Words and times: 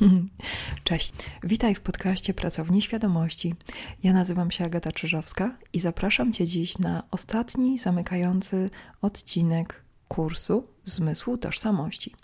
Cześć, 0.84 1.14
witaj 1.42 1.74
w 1.74 1.80
podcaście 1.80 2.34
Pracowni 2.34 2.82
Świadomości. 2.82 3.54
Ja 4.02 4.12
nazywam 4.12 4.50
się 4.50 4.64
Agata 4.64 4.92
Czyżowska 4.92 5.56
i 5.72 5.80
zapraszam 5.80 6.32
Cię 6.32 6.46
dziś 6.46 6.78
na 6.78 7.02
ostatni, 7.10 7.78
zamykający 7.78 8.70
odcinek 9.02 9.84
kursu 10.08 10.68
Zmysłu 10.84 11.38
Tożsamości. 11.38 12.14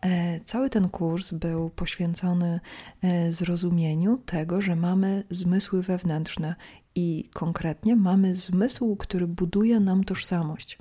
E, 0.00 0.40
cały 0.40 0.70
ten 0.70 0.88
kurs 0.88 1.32
był 1.32 1.70
poświęcony 1.70 2.60
e, 3.02 3.32
zrozumieniu 3.32 4.18
tego, 4.26 4.60
że 4.60 4.76
mamy 4.76 5.24
zmysły 5.30 5.82
wewnętrzne 5.82 6.54
i 6.94 7.24
konkretnie 7.32 7.96
mamy 7.96 8.36
zmysł, 8.36 8.96
który 8.96 9.26
buduje 9.26 9.80
nam 9.80 10.04
tożsamość. 10.04 10.78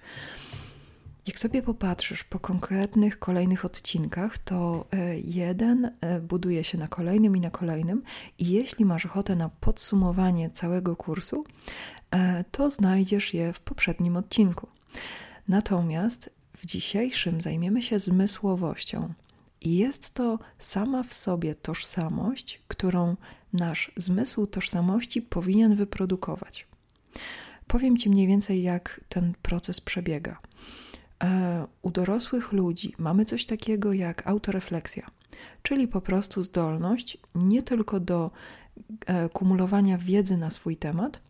Jak 1.29 1.39
sobie 1.39 1.61
popatrzysz 1.61 2.23
po 2.23 2.39
konkretnych 2.39 3.19
kolejnych 3.19 3.65
odcinkach, 3.65 4.37
to 4.37 4.85
e, 4.91 5.19
jeden 5.19 5.91
e, 6.01 6.19
buduje 6.19 6.63
się 6.63 6.77
na 6.77 6.87
kolejnym 6.87 7.37
i 7.37 7.39
na 7.39 7.49
kolejnym, 7.49 8.03
i 8.39 8.49
jeśli 8.49 8.85
masz 8.85 9.05
ochotę 9.05 9.35
na 9.35 9.49
podsumowanie 9.49 10.49
całego 10.49 10.95
kursu, 10.95 11.43
e, 12.11 12.43
to 12.51 12.69
znajdziesz 12.69 13.33
je 13.33 13.53
w 13.53 13.59
poprzednim 13.59 14.17
odcinku. 14.17 14.67
Natomiast 15.47 16.29
w 16.57 16.65
dzisiejszym 16.65 17.41
zajmiemy 17.41 17.81
się 17.81 17.99
zmysłowością. 17.99 19.13
I 19.61 19.77
jest 19.77 20.13
to 20.13 20.39
sama 20.57 21.03
w 21.03 21.13
sobie 21.13 21.55
tożsamość, 21.55 22.61
którą 22.67 23.15
nasz 23.53 23.91
zmysł 23.97 24.47
tożsamości 24.47 25.21
powinien 25.21 25.75
wyprodukować. 25.75 26.67
Powiem 27.67 27.97
Ci 27.97 28.09
mniej 28.09 28.27
więcej, 28.27 28.63
jak 28.63 29.01
ten 29.09 29.33
proces 29.41 29.81
przebiega. 29.81 30.39
E, 31.23 31.67
u 31.81 31.91
dorosłych 31.91 32.51
ludzi 32.51 32.93
mamy 32.97 33.25
coś 33.25 33.45
takiego 33.45 33.93
jak 33.93 34.27
autorefleksja, 34.27 35.11
czyli 35.63 35.87
po 35.87 36.01
prostu 36.01 36.43
zdolność 36.43 37.17
nie 37.35 37.63
tylko 37.63 37.99
do 37.99 38.31
e, 39.05 39.29
kumulowania 39.29 39.97
wiedzy 39.97 40.37
na 40.37 40.51
swój 40.51 40.77
temat, 40.77 41.21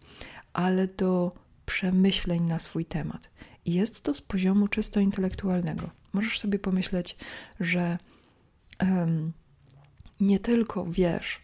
ale 0.53 0.87
do 0.87 1.31
przemyśleń 1.65 2.43
na 2.43 2.59
swój 2.59 2.85
temat. 2.85 3.29
Jest 3.65 4.01
to 4.01 4.13
z 4.13 4.21
poziomu 4.21 4.67
czysto 4.67 4.99
intelektualnego. 4.99 5.89
Możesz 6.13 6.39
sobie 6.39 6.59
pomyśleć, 6.59 7.15
że 7.59 7.97
um, 8.81 9.33
nie 10.19 10.39
tylko 10.39 10.85
wiesz, 10.85 11.39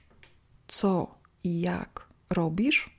co 0.67 1.15
i 1.43 1.61
jak 1.61 2.07
robisz, 2.29 2.89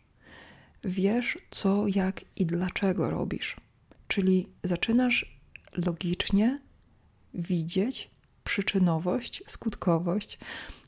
wiesz, 0.84 1.38
co, 1.50 1.86
jak 1.88 2.24
i 2.36 2.46
dlaczego 2.46 3.10
robisz. 3.10 3.56
Czyli 4.08 4.48
zaczynasz 4.64 5.35
logicznie 5.78 6.60
widzieć 7.34 8.10
przyczynowość, 8.44 9.42
skutkowość 9.46 10.38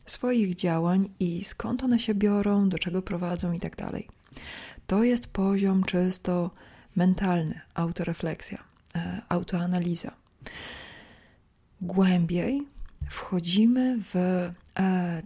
swoich 0.07 0.55
działań 0.55 1.09
i 1.21 1.45
skąd 1.45 1.83
one 1.83 1.99
się 1.99 2.15
biorą, 2.15 2.69
do 2.69 2.79
czego 2.79 3.03
prowadzą 3.03 3.53
i 3.53 3.61
tak 3.61 3.77
dalej. 3.77 4.09
To 4.87 5.05
jest 5.05 5.33
poziom 5.33 5.85
czysto 5.85 6.51
mentalny, 6.97 7.61
autorefleksja, 7.75 8.59
e, 8.95 9.23
autoanaliza. 9.29 10.13
Głębiej 11.81 12.63
wchodzimy 13.11 13.99
w 14.13 14.17
e, 14.17 14.53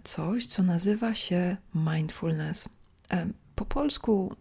coś, 0.03 0.45
co 0.45 0.63
nazywa 0.63 1.13
się 1.13 1.57
mindfulness. 1.75 2.69
E, 3.53 3.55
po 3.55 3.65
polsku 3.65 4.35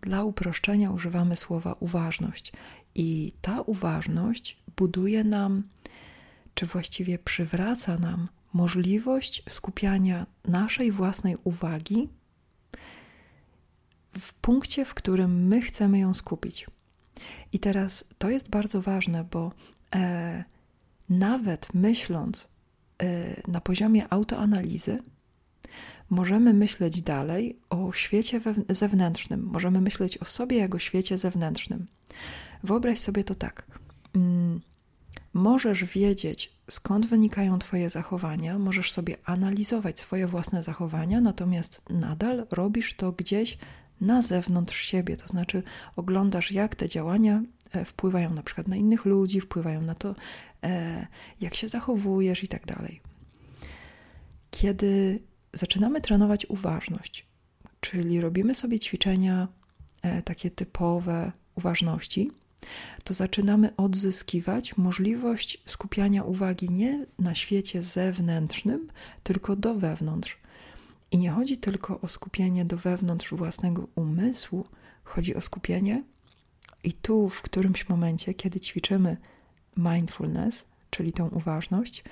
dla 0.00 0.24
uproszczenia 0.24 0.90
używamy 0.90 1.36
słowa 1.36 1.76
uważność. 1.80 2.52
I 2.94 3.32
ta 3.40 3.60
uważność 3.60 4.58
buduje 4.76 5.24
nam, 5.24 5.62
czy 6.54 6.66
właściwie 6.66 7.18
przywraca 7.18 7.98
nam 7.98 8.24
możliwość 8.52 9.42
skupiania 9.48 10.26
naszej 10.44 10.92
własnej 10.92 11.36
uwagi 11.44 12.08
w 14.18 14.32
punkcie, 14.32 14.84
w 14.84 14.94
którym 14.94 15.46
my 15.46 15.60
chcemy 15.60 15.98
ją 15.98 16.14
skupić. 16.14 16.66
I 17.52 17.58
teraz 17.58 18.04
to 18.18 18.30
jest 18.30 18.50
bardzo 18.50 18.82
ważne, 18.82 19.24
bo 19.24 19.52
e, 19.94 20.44
nawet 21.08 21.74
myśląc 21.74 22.48
e, 23.02 23.50
na 23.50 23.60
poziomie 23.60 24.12
autoanalizy, 24.12 24.98
możemy 26.10 26.54
myśleć 26.54 27.02
dalej 27.02 27.58
o 27.70 27.92
świecie 27.92 28.40
zewnętrznym, 28.68 29.42
możemy 29.42 29.80
myśleć 29.80 30.18
o 30.18 30.24
sobie 30.24 30.56
jako 30.56 30.78
świecie 30.78 31.18
zewnętrznym. 31.18 31.86
Wyobraź 32.62 32.98
sobie 32.98 33.24
to 33.24 33.34
tak. 33.34 33.66
Mm, 34.14 34.60
możesz 35.34 35.84
wiedzieć, 35.84 36.52
skąd 36.68 37.06
wynikają 37.06 37.58
Twoje 37.58 37.90
zachowania, 37.90 38.58
możesz 38.58 38.92
sobie 38.92 39.16
analizować 39.24 40.00
swoje 40.00 40.26
własne 40.26 40.62
zachowania, 40.62 41.20
natomiast 41.20 41.82
nadal 41.90 42.46
robisz 42.50 42.94
to 42.94 43.12
gdzieś 43.12 43.58
na 44.00 44.22
zewnątrz 44.22 44.80
siebie, 44.84 45.16
to 45.16 45.26
znaczy 45.26 45.62
oglądasz, 45.96 46.52
jak 46.52 46.74
te 46.74 46.88
działania 46.88 47.42
e, 47.72 47.84
wpływają 47.84 48.34
na 48.34 48.42
przykład 48.42 48.68
na 48.68 48.76
innych 48.76 49.04
ludzi, 49.04 49.40
wpływają 49.40 49.80
na 49.80 49.94
to, 49.94 50.14
e, 50.64 51.06
jak 51.40 51.54
się 51.54 51.68
zachowujesz 51.68 52.44
i 52.44 52.48
tak 52.48 52.66
dalej. 52.66 53.00
Kiedy 54.50 55.20
zaczynamy 55.52 56.00
trenować 56.00 56.46
uważność, 56.46 57.26
czyli 57.80 58.20
robimy 58.20 58.54
sobie 58.54 58.78
ćwiczenia 58.78 59.48
e, 60.02 60.22
takie 60.22 60.50
typowe 60.50 61.32
uważności, 61.54 62.30
to 63.04 63.14
zaczynamy 63.14 63.76
odzyskiwać 63.76 64.76
możliwość 64.76 65.62
skupiania 65.66 66.24
uwagi 66.24 66.70
nie 66.70 67.06
na 67.18 67.34
świecie 67.34 67.82
zewnętrznym, 67.82 68.88
tylko 69.22 69.56
do 69.56 69.74
wewnątrz. 69.74 70.38
I 71.10 71.18
nie 71.18 71.30
chodzi 71.30 71.56
tylko 71.56 72.00
o 72.00 72.08
skupienie 72.08 72.64
do 72.64 72.76
wewnątrz 72.76 73.30
własnego 73.34 73.88
umysłu, 73.94 74.64
chodzi 75.04 75.34
o 75.34 75.40
skupienie 75.40 76.02
i 76.84 76.92
tu 76.92 77.28
w 77.28 77.42
którymś 77.42 77.88
momencie, 77.88 78.34
kiedy 78.34 78.60
ćwiczymy 78.60 79.16
mindfulness, 79.76 80.66
czyli 80.90 81.12
tą 81.12 81.28
uważność, 81.28 82.04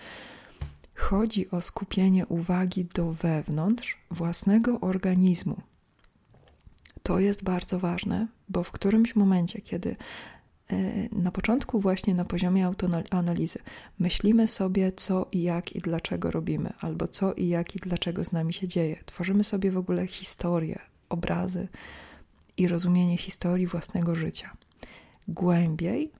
chodzi 0.98 1.50
o 1.50 1.60
skupienie 1.60 2.26
uwagi 2.26 2.84
do 2.84 3.12
wewnątrz 3.12 3.98
własnego 4.10 4.81
organizmu. 4.81 5.60
To 7.03 7.20
jest 7.20 7.44
bardzo 7.44 7.78
ważne, 7.78 8.26
bo 8.48 8.62
w 8.62 8.72
którymś 8.72 9.16
momencie, 9.16 9.60
kiedy 9.60 9.97
E, 10.72 11.09
na 11.12 11.31
początku, 11.31 11.81
właśnie 11.81 12.14
na 12.14 12.25
poziomie 12.25 12.66
autoanalizy, 12.66 13.59
myślimy 13.98 14.47
sobie, 14.47 14.92
co 14.92 15.26
i 15.32 15.42
jak 15.42 15.76
i 15.76 15.81
dlaczego 15.81 16.31
robimy, 16.31 16.72
albo 16.81 17.09
co 17.09 17.34
i 17.34 17.48
jak 17.48 17.76
i 17.76 17.78
dlaczego 17.78 18.25
z 18.25 18.32
nami 18.32 18.53
się 18.53 18.69
dzieje. 18.69 19.03
Tworzymy 19.06 19.44
sobie 19.44 19.70
w 19.70 19.78
ogóle 19.78 20.06
historię, 20.06 20.78
obrazy 21.09 21.69
i 22.56 22.69
rozumienie 22.69 23.16
historii 23.16 23.66
własnego 23.66 24.15
życia. 24.15 24.56
Głębiej 25.28 26.12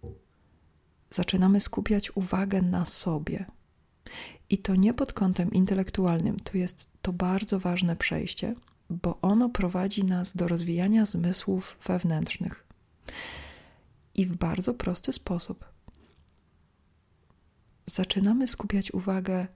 zaczynamy 1.11 1.61
skupiać 1.61 2.17
uwagę 2.17 2.63
na 2.63 2.85
sobie. 2.85 3.45
I 4.51 4.59
to 4.59 4.75
nie 4.75 4.95
pod 4.95 5.13
kątem 5.13 5.53
intelektualnym, 5.53 6.41
tu 6.41 6.59
jest 6.59 6.93
to 7.03 7.13
bardzo 7.13 7.61
ważne 7.61 7.97
przejście, 7.97 8.55
bo 8.91 9.19
ono 9.23 9.49
prowadzi 9.49 10.05
nas 10.05 10.37
do 10.37 10.49
rozwijania 10.49 11.07
zmysłów 11.07 11.79
wewnętrznych 11.87 12.65
i 14.15 14.27
w 14.27 14.37
bardzo 14.37 14.75
prosty 14.75 15.13
sposób. 15.13 15.65
Zaczynamy 17.87 18.49
skupiać 18.49 18.91
uwagę 18.91 19.47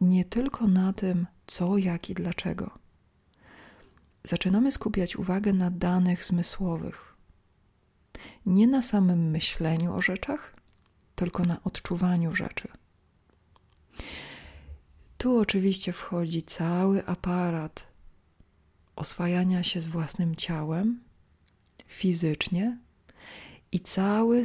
nie 0.00 0.24
tylko 0.24 0.66
na 0.66 0.92
tym, 0.92 1.26
co, 1.46 1.78
jak 1.78 2.10
i 2.10 2.14
dlaczego. 2.14 2.70
Zaczynamy 4.24 4.72
skupiać 4.72 5.16
uwagę 5.16 5.52
na 5.52 5.70
danych 5.70 6.24
zmysłowych. 6.24 7.16
Nie 8.46 8.66
na 8.66 8.82
samym 8.82 9.30
myśleniu 9.30 9.94
o 9.94 10.02
rzeczach, 10.02 10.54
tylko 11.14 11.42
na 11.42 11.62
odczuwaniu 11.64 12.34
rzeczy. 12.34 12.68
Tu 15.22 15.38
oczywiście 15.38 15.92
wchodzi 15.92 16.42
cały 16.42 17.06
aparat 17.06 17.86
oswajania 18.96 19.62
się 19.62 19.80
z 19.80 19.86
własnym 19.86 20.36
ciałem 20.36 21.00
fizycznie, 21.86 22.78
i 23.72 23.80
cały, 23.80 24.44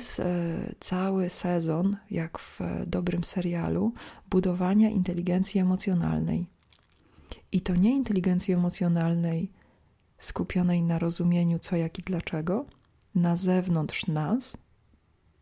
cały 0.79 1.29
sezon, 1.29 1.97
jak 2.11 2.39
w 2.39 2.59
dobrym 2.87 3.23
serialu, 3.23 3.93
budowania 4.29 4.89
inteligencji 4.89 5.61
emocjonalnej. 5.61 6.47
I 7.51 7.61
to 7.61 7.75
nie 7.75 7.91
inteligencji 7.91 8.53
emocjonalnej 8.53 9.51
skupionej 10.17 10.83
na 10.83 10.99
rozumieniu 10.99 11.59
co, 11.59 11.75
jak 11.75 11.99
i 11.99 12.01
dlaczego, 12.01 12.65
na 13.15 13.35
zewnątrz 13.35 14.07
nas, 14.07 14.57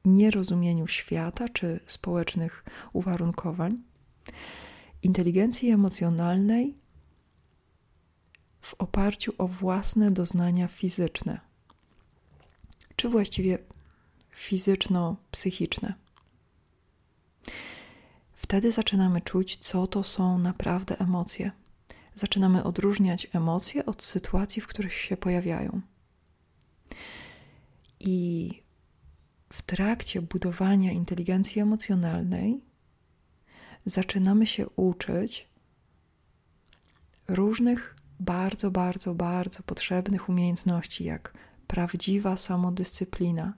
nie 0.06 0.32
rozumieniu 0.32 0.88
świata 0.88 1.50
czy 1.50 1.80
społecznych 1.86 2.66
uwarunkowań, 2.94 3.78
inteligencji 5.06 5.69
emocjonalnej 5.69 6.78
w 8.62 8.74
oparciu 8.74 9.34
o 9.38 9.48
własne 9.48 10.12
doznania 10.12 10.68
fizyczne, 10.68 11.40
czy 12.96 13.10
właściwie 13.10 13.57
fizyczno-psychiczne. 14.36 15.94
Wtedy 18.34 18.72
zaczynamy 18.72 19.22
czuć, 19.22 19.57
co 19.57 19.88
to 19.88 20.04
są 20.04 20.38
naprawdę 20.38 21.00
emocje. 21.00 21.51
Zaczynamy 22.16 22.63
odróżniać 22.63 23.28
emocje 23.34 23.86
od 23.86 24.04
sytuacji, 24.04 24.62
w 24.62 24.68
których 24.68 24.94
się 24.94 25.18
pojawiają. 25.18 25.81
I 28.00 28.50
w 29.50 29.62
trakcie 29.62 30.22
budowania 30.22 30.92
inteligencji 30.92 31.62
emocjonalnej 31.62 32.62
zaczynamy 33.86 34.48
się 34.48 34.70
uczyć 34.70 35.48
różnych 37.28 37.96
bardzo, 38.20 38.72
bardzo, 38.72 39.16
bardzo 39.16 39.64
potrzebnych 39.64 40.30
umiejętności, 40.30 41.04
jak 41.04 41.34
prawdziwa 41.68 42.38
samodyscyplina, 42.38 43.54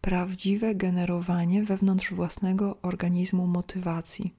prawdziwe 0.00 0.74
generowanie 0.74 1.64
wewnątrz 1.64 2.12
własnego 2.12 2.76
organizmu 2.82 3.46
motywacji, 3.46 4.34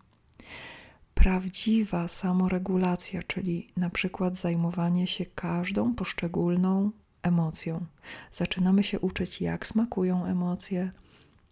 prawdziwa 1.14 2.08
samoregulacja, 2.08 3.24
czyli 3.24 3.68
na 3.78 3.90
przykład 3.90 4.38
zajmowanie 4.38 5.08
się 5.08 5.26
każdą 5.26 5.96
poszczególną 5.96 6.92
emocją. 7.22 7.86
Zaczynamy 8.32 8.84
się 8.84 9.00
uczyć, 9.00 9.42
jak 9.42 9.66
smakują 9.68 10.26
emocje, 10.26 10.92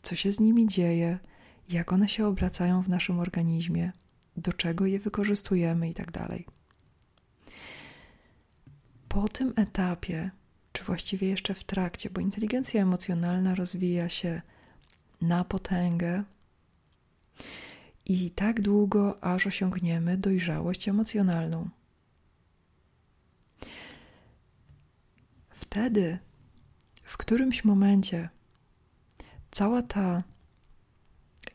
co 0.01 0.15
się 0.15 0.31
z 0.31 0.39
nimi 0.39 0.67
dzieje, 0.67 1.19
jak 1.69 1.93
one 1.93 2.09
się 2.09 2.27
obracają 2.27 2.81
w 2.81 2.89
naszym 2.89 3.19
organizmie, 3.19 3.91
do 4.37 4.53
czego 4.53 4.85
je 4.85 4.99
wykorzystujemy 4.99 5.87
itd. 5.87 6.11
Tak 6.11 6.53
po 9.13 9.29
tym 9.29 9.53
etapie, 9.55 10.31
czy 10.71 10.83
właściwie 10.83 11.27
jeszcze 11.27 11.53
w 11.53 11.63
trakcie, 11.63 12.09
bo 12.09 12.21
inteligencja 12.21 12.81
emocjonalna 12.81 13.55
rozwija 13.55 14.09
się 14.09 14.41
na 15.21 15.43
potęgę 15.43 16.23
i 18.05 18.31
tak 18.31 18.61
długo, 18.61 19.23
aż 19.23 19.47
osiągniemy 19.47 20.17
dojrzałość 20.17 20.87
emocjonalną. 20.87 21.69
Wtedy, 25.49 26.17
w 27.03 27.17
którymś 27.17 27.63
momencie, 27.63 28.29
cała 29.51 29.81
ta 29.81 30.23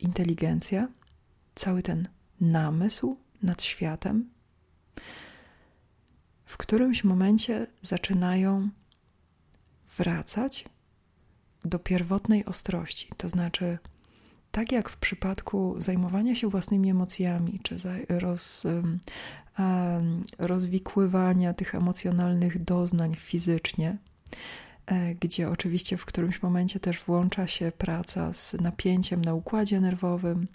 inteligencja, 0.01 0.89
cały 1.55 1.83
ten 1.83 2.09
namysł 2.41 3.17
nad 3.43 3.63
światem, 3.63 4.31
w 6.45 6.57
którymś 6.57 7.05
momencie 7.05 7.67
zaczynają 7.81 8.69
wracać 9.99 10.65
do 11.65 11.79
pierwotnej 11.79 12.45
ostrości. 12.45 13.09
To 13.17 13.29
znaczy, 13.29 13.79
tak 14.51 14.73
jak 14.73 14.89
w 14.89 14.97
przypadku 14.97 15.75
zajmowania 15.79 16.35
się 16.35 16.49
własnymi 16.49 16.91
emocjami, 16.91 17.61
czy 17.63 17.77
roz, 18.09 18.67
rozwikływania 20.39 21.55
tych 21.55 21.75
emocjonalnych 21.75 22.65
doznań 22.65 23.15
fizycznie, 23.15 23.99
gdzie 25.21 25.51
oczywiście 25.51 25.97
w 25.97 26.07
którymś 26.07 26.43
momencie 26.43 26.81
też 26.81 27.01
włącza 27.01 27.47
się 27.47 27.73
praca 27.79 28.33
z 28.33 28.55
napięciem 28.55 29.25
na 29.25 29.35
układzie 29.35 29.81
nerwowym 29.81 30.47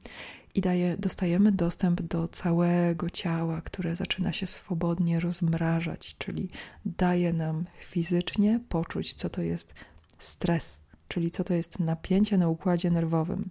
i 0.56 0.62
daje, 0.62 0.98
dostajemy 0.98 1.52
dostęp 1.52 2.02
do 2.02 2.28
całego 2.28 3.10
ciała, 3.10 3.62
które 3.62 3.96
zaczyna 3.96 4.34
się 4.34 4.48
swobodnie 4.48 5.20
rozmrażać, 5.20 6.16
czyli 6.18 6.50
daje 6.86 7.34
nam 7.34 7.66
fizycznie 7.80 8.60
poczuć, 8.70 9.14
co 9.14 9.30
to 9.30 9.42
jest 9.42 9.74
stres, 10.18 10.84
czyli 11.08 11.32
co 11.32 11.44
to 11.44 11.54
jest 11.54 11.80
napięcie 11.80 12.38
na 12.38 12.48
układzie 12.48 12.92
nerwowym. 12.92 13.50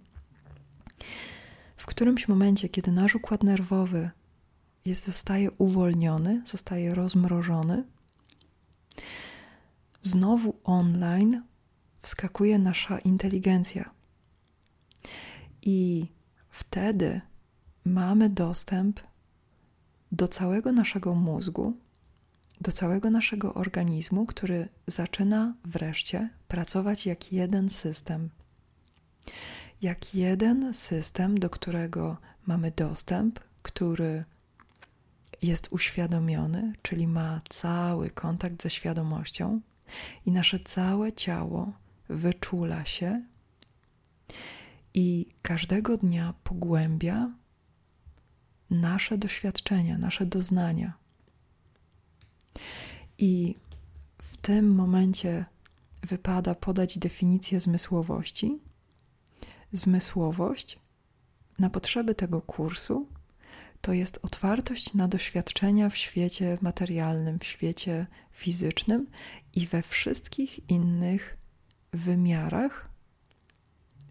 W 1.77 1.85
którymś 1.85 2.27
momencie, 2.27 2.69
kiedy 2.69 2.91
nasz 2.91 3.15
układ 3.15 3.43
nerwowy 3.43 4.09
jest, 4.85 5.05
zostaje 5.05 5.51
uwolniony, 5.51 6.41
zostaje 6.45 6.95
rozmrożony, 6.95 7.83
znowu 10.03 10.55
online 10.63 11.43
wskakuje 12.01 12.59
nasza 12.59 12.99
inteligencja. 12.99 13.89
I 15.61 16.07
wtedy 16.49 17.21
mamy 17.85 18.29
dostęp 18.29 18.99
do 20.11 20.27
całego 20.27 20.71
naszego 20.71 21.15
mózgu, 21.15 21.73
do 22.61 22.71
całego 22.71 23.09
naszego 23.09 23.53
organizmu, 23.53 24.25
który 24.25 24.67
zaczyna 24.87 25.53
wreszcie 25.65 26.29
pracować 26.47 27.05
jak 27.05 27.33
jeden 27.33 27.69
system. 27.69 28.29
Jak 29.81 30.15
jeden 30.15 30.73
system, 30.73 31.39
do 31.39 31.49
którego 31.49 32.17
mamy 32.45 32.71
dostęp, 32.71 33.39
który 33.61 34.23
jest 35.41 35.67
uświadomiony, 35.71 36.73
czyli 36.81 37.07
ma 37.07 37.41
cały 37.49 38.09
kontakt 38.09 38.63
ze 38.63 38.69
świadomością, 38.69 39.61
i 40.25 40.31
nasze 40.31 40.59
całe 40.59 41.13
ciało 41.13 41.71
wyczula 42.09 42.85
się 42.85 43.21
i 44.93 45.25
każdego 45.41 45.97
dnia 45.97 46.33
pogłębia 46.43 47.31
nasze 48.69 49.17
doświadczenia, 49.17 49.97
nasze 49.97 50.25
doznania. 50.25 50.93
I 53.17 53.55
w 54.17 54.37
tym 54.37 54.75
momencie 54.75 55.45
wypada 56.01 56.55
podać 56.55 56.99
definicję 56.99 57.59
zmysłowości. 57.59 58.59
Zmysłowość 59.71 60.79
na 61.59 61.69
potrzeby 61.69 62.15
tego 62.15 62.41
kursu 62.41 63.07
to 63.83 63.93
jest 63.93 64.19
otwartość 64.21 64.93
na 64.93 65.07
doświadczenia 65.07 65.89
w 65.89 65.97
świecie 65.97 66.57
materialnym, 66.61 67.39
w 67.39 67.43
świecie 67.43 68.05
fizycznym 68.31 69.07
i 69.55 69.67
we 69.67 69.81
wszystkich 69.81 70.69
innych 70.69 71.37
wymiarach, 71.93 72.89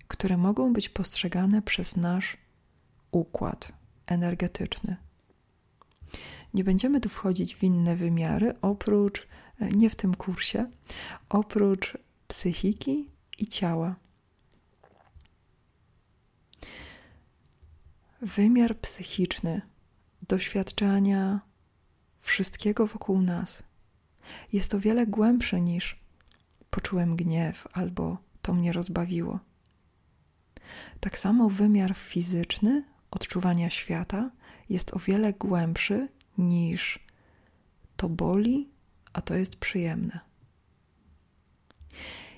które 0.09 0.37
mogą 0.37 0.73
być 0.73 0.89
postrzegane 0.89 1.63
przez 1.63 1.97
nasz 1.97 2.37
układ 3.11 3.73
energetyczny. 4.07 4.97
Nie 6.55 6.65
będziemy 6.65 7.01
tu 7.01 7.09
wchodzić 7.09 7.55
w 7.55 7.63
inne 7.63 7.97
wymiary, 7.97 8.55
oprócz, 8.63 9.27
e, 9.61 9.69
nie 9.69 9.91
w 9.91 9.97
tym 9.97 10.15
kursie, 10.15 10.71
oprócz 11.29 11.99
psychiki 12.29 13.11
i 13.39 13.47
ciała. 13.47 14.02
Wymiar 18.23 18.77
psychiczny 18.77 19.63
doświadczania 20.29 21.41
wszystkiego 22.21 22.87
wokół 22.87 23.23
nas 23.23 23.63
jest 24.53 24.75
o 24.75 24.81
wiele 24.81 25.07
głębszy 25.07 25.61
niż 25.61 26.01
poczułem 26.71 27.17
gniew 27.17 27.69
albo 27.73 28.19
to 28.43 28.55
mnie 28.55 28.73
rozbawiło. 28.73 29.39
Tak 31.01 31.19
samo 31.19 31.49
wymiar 31.49 31.95
fizyczny 31.95 32.85
odczuwania 33.11 33.71
świata 33.71 34.31
jest 34.69 34.95
o 34.95 34.99
wiele 34.99 35.33
głębszy 35.33 36.09
niż 36.39 36.99
to 37.97 38.09
boli, 38.09 38.69
a 39.13 39.23
to 39.23 39.35
jest 39.35 39.57
przyjemne. 39.57 40.21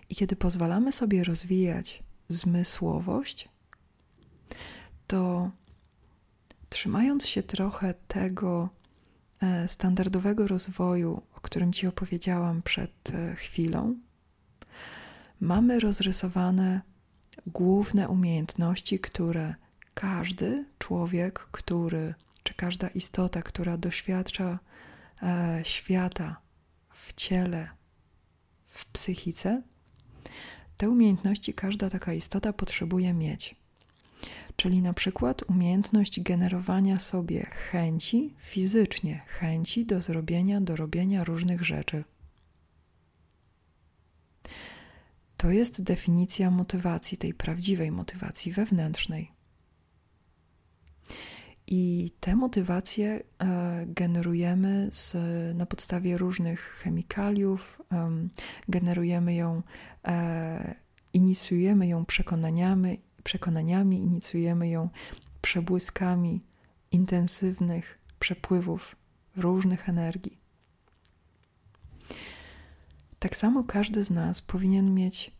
I 0.08 0.14
kiedy 0.14 0.37
pozwalamy 0.37 0.92
sobie 0.92 1.25
rozwijać 1.25 2.02
zmysłowość, 2.28 3.49
to 5.06 5.50
trzymając 6.75 7.26
się 7.26 7.43
trochę 7.43 7.95
tego 8.09 8.69
e, 9.40 9.69
standardowego 9.69 10.47
rozwoju, 10.47 11.23
o 11.37 11.40
którym 11.40 11.73
Ci 11.73 11.87
opowiedziałam 11.87 12.62
przed 12.62 13.11
e, 13.11 13.35
chwilą, 13.35 13.95
mamy 15.40 15.81
rozrysowane 15.81 16.81
główne 17.47 18.09
umiejętności, 18.09 18.99
które 18.99 19.54
każdy 19.95 20.64
człowiek, 20.78 21.38
który, 21.38 22.14
czy 22.43 22.54
każda 22.54 22.88
istota, 22.88 23.43
która 23.43 23.76
doświadcza 23.76 24.59
e, 25.23 25.61
świata 25.64 26.37
w 26.90 27.12
ciele, 27.12 27.69
w 28.62 28.87
psychice, 28.87 29.62
te 30.76 30.90
umiejętności 30.90 31.54
każda 31.54 31.90
taka 31.90 32.12
istota 32.12 32.52
potrzebuje 32.52 33.12
mieć. 33.12 33.63
Czyli 34.56 34.82
na 34.82 34.92
przykład 34.92 35.42
umiejętność 35.42 36.20
generowania 36.20 36.99
sobie 36.99 37.46
chęci 37.46 38.34
fizycznie, 38.38 39.23
chęci 39.26 39.87
do 39.87 40.00
zrobienia, 40.00 40.61
do 40.61 40.76
robienia 40.76 41.25
różnych 41.25 41.62
rzeczy. 41.62 42.04
To 45.37 45.50
jest 45.50 45.82
definicja 45.82 46.50
motywacji, 46.50 47.18
tej 47.18 47.34
prawdziwej 47.34 47.90
motywacji 47.90 48.52
wewnętrznej. 48.52 49.30
I 51.66 52.11
te 52.20 52.37
motywacje 52.37 53.23
e, 53.38 53.84
generujemy 53.87 54.88
z, 54.92 55.16
na 55.56 55.66
podstawie 55.66 56.18
różnych 56.18 56.61
chemikaliów, 56.61 57.82
generujemy 58.68 59.34
ją, 59.34 59.62
e, 60.04 60.75
inicjujemy 61.12 61.87
ją 61.87 62.04
przekonaniami, 62.04 63.00
przekonaniami, 63.25 63.97
inicjujemy 63.97 64.69
ją 64.69 64.88
przebłyskami 65.43 66.43
intensywnych 66.90 67.99
przepływów 68.19 68.97
różnych 69.37 69.88
energii. 69.88 70.38
Tak 73.19 73.37
samo 73.37 73.64
każdy 73.64 74.04
z 74.04 74.11
nas 74.11 74.43
powinien 74.43 74.95
mieć, 74.95 75.31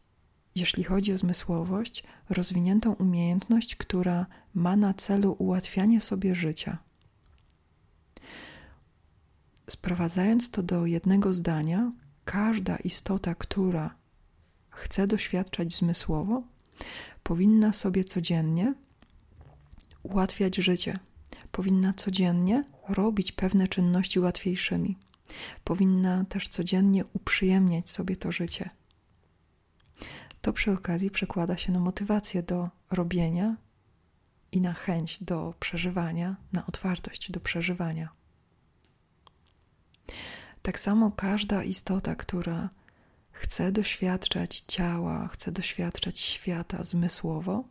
jeśli 0.55 0.85
chodzi 0.85 1.13
o 1.13 1.19
zmysłowość, 1.19 2.05
rozwiniętą 2.31 2.93
umiejętność, 2.93 3.77
która 3.77 4.27
ma 4.55 4.77
na 4.77 4.95
celu 4.95 5.37
ułatwianie 5.39 6.01
sobie 6.01 6.35
życia. 6.35 6.79
Sprowadzając 9.71 10.51
to 10.51 10.63
do 10.63 10.87
jednego 10.87 11.35
zdania, 11.35 11.93
każda 12.25 12.77
istota, 12.77 13.35
która 13.35 13.95
chce 14.71 15.07
doświadczać 15.07 15.73
zmysłowo, 15.73 16.43
powinna 17.23 17.73
sobie 17.73 18.05
codziennie 18.05 18.75
ułatwiać 20.03 20.57
życie. 20.57 20.99
Powinna 21.53 21.93
codziennie 21.93 22.65
robić 22.89 23.33
pewne 23.33 23.69
czynności 23.69 24.21
łatwiejszymi. 24.21 24.99
Powinna 25.65 26.25
też 26.25 26.49
codziennie 26.49 27.05
uprzyjemniać 27.05 27.91
sobie 27.91 28.17
to 28.17 28.33
życie. 28.33 28.71
To 30.41 30.53
przy 30.53 30.73
okazji 30.73 31.11
przekłada 31.11 31.57
się 31.57 31.73
na 31.73 31.81
motywację 31.81 32.43
do 32.43 32.69
robienia 32.91 33.57
i 34.53 34.61
na 34.61 34.73
chęć 34.73 35.23
do 35.23 35.55
przeżywania, 35.61 36.37
na 36.53 36.67
otwartość 36.67 37.31
do 37.31 37.41
przeżywania. 37.41 38.09
Tak 40.63 40.79
samo 40.79 41.11
każda 41.11 41.65
istota, 41.65 42.15
która 42.15 42.69
chce 43.35 43.73
doświadczać 43.73 44.61
ciała, 44.61 45.29
chce 45.29 45.53
doświadczać 45.53 46.19
świata 46.19 46.85
zmysłowo, 46.85 47.65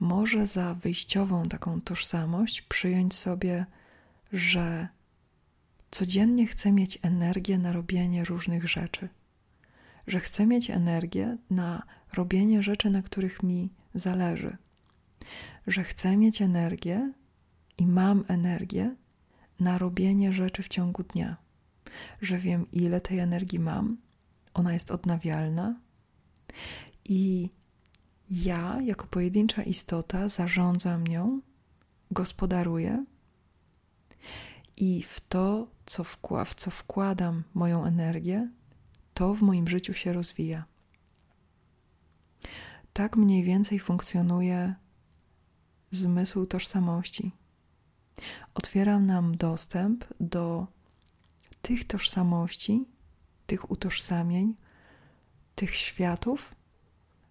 może 0.00 0.46
za 0.46 0.74
wyjściową 0.74 1.48
taką 1.48 1.80
tożsamość 1.80 2.62
przyjąć 2.62 3.14
sobie, 3.14 3.66
że 4.32 4.88
codziennie 5.90 6.46
chce 6.46 6.72
mieć 6.72 6.98
energię 7.02 7.58
na 7.58 7.72
robienie 7.72 8.24
różnych 8.24 8.68
rzeczy, 8.68 9.08
że 10.06 10.20
chce 10.20 10.46
mieć 10.46 10.70
energię 10.70 11.36
na 11.50 11.82
robienie 12.12 12.62
rzeczy, 12.62 12.90
na 12.90 13.02
których 13.02 13.42
mi 13.42 13.70
zależy, 13.94 14.56
że 15.66 15.84
chcę 15.84 16.16
mieć 16.16 16.42
energię 16.42 17.12
i 17.78 17.86
mam 17.86 18.24
energię 18.28 18.94
na 19.60 19.78
robienie 19.78 20.32
rzeczy 20.32 20.62
w 20.62 20.68
ciągu 20.68 21.02
dnia, 21.02 21.36
że 22.22 22.38
wiem, 22.38 22.66
ile 22.72 23.00
tej 23.00 23.18
energii 23.18 23.58
mam, 23.58 24.05
ona 24.56 24.72
jest 24.72 24.90
odnawialna 24.90 25.74
i 27.04 27.50
ja, 28.30 28.80
jako 28.82 29.06
pojedyncza 29.06 29.62
istota, 29.62 30.28
zarządzam 30.28 31.06
nią, 31.06 31.40
gospodaruję 32.10 33.04
i 34.76 35.02
w 35.02 35.20
to, 35.20 35.68
co, 35.86 36.04
wkła 36.04 36.44
w 36.44 36.54
co 36.54 36.70
wkładam 36.70 37.42
moją 37.54 37.84
energię, 37.84 38.50
to 39.14 39.34
w 39.34 39.42
moim 39.42 39.68
życiu 39.68 39.94
się 39.94 40.12
rozwija. 40.12 40.64
Tak 42.92 43.16
mniej 43.16 43.44
więcej 43.44 43.78
funkcjonuje 43.78 44.74
zmysł 45.90 46.46
tożsamości. 46.46 47.32
Otwieram 48.54 49.06
nam 49.06 49.36
dostęp 49.36 50.04
do 50.20 50.66
tych 51.62 51.84
tożsamości, 51.84 52.84
tych 53.46 53.70
utożsamień, 53.70 54.54
tych 55.54 55.74
światów, 55.74 56.54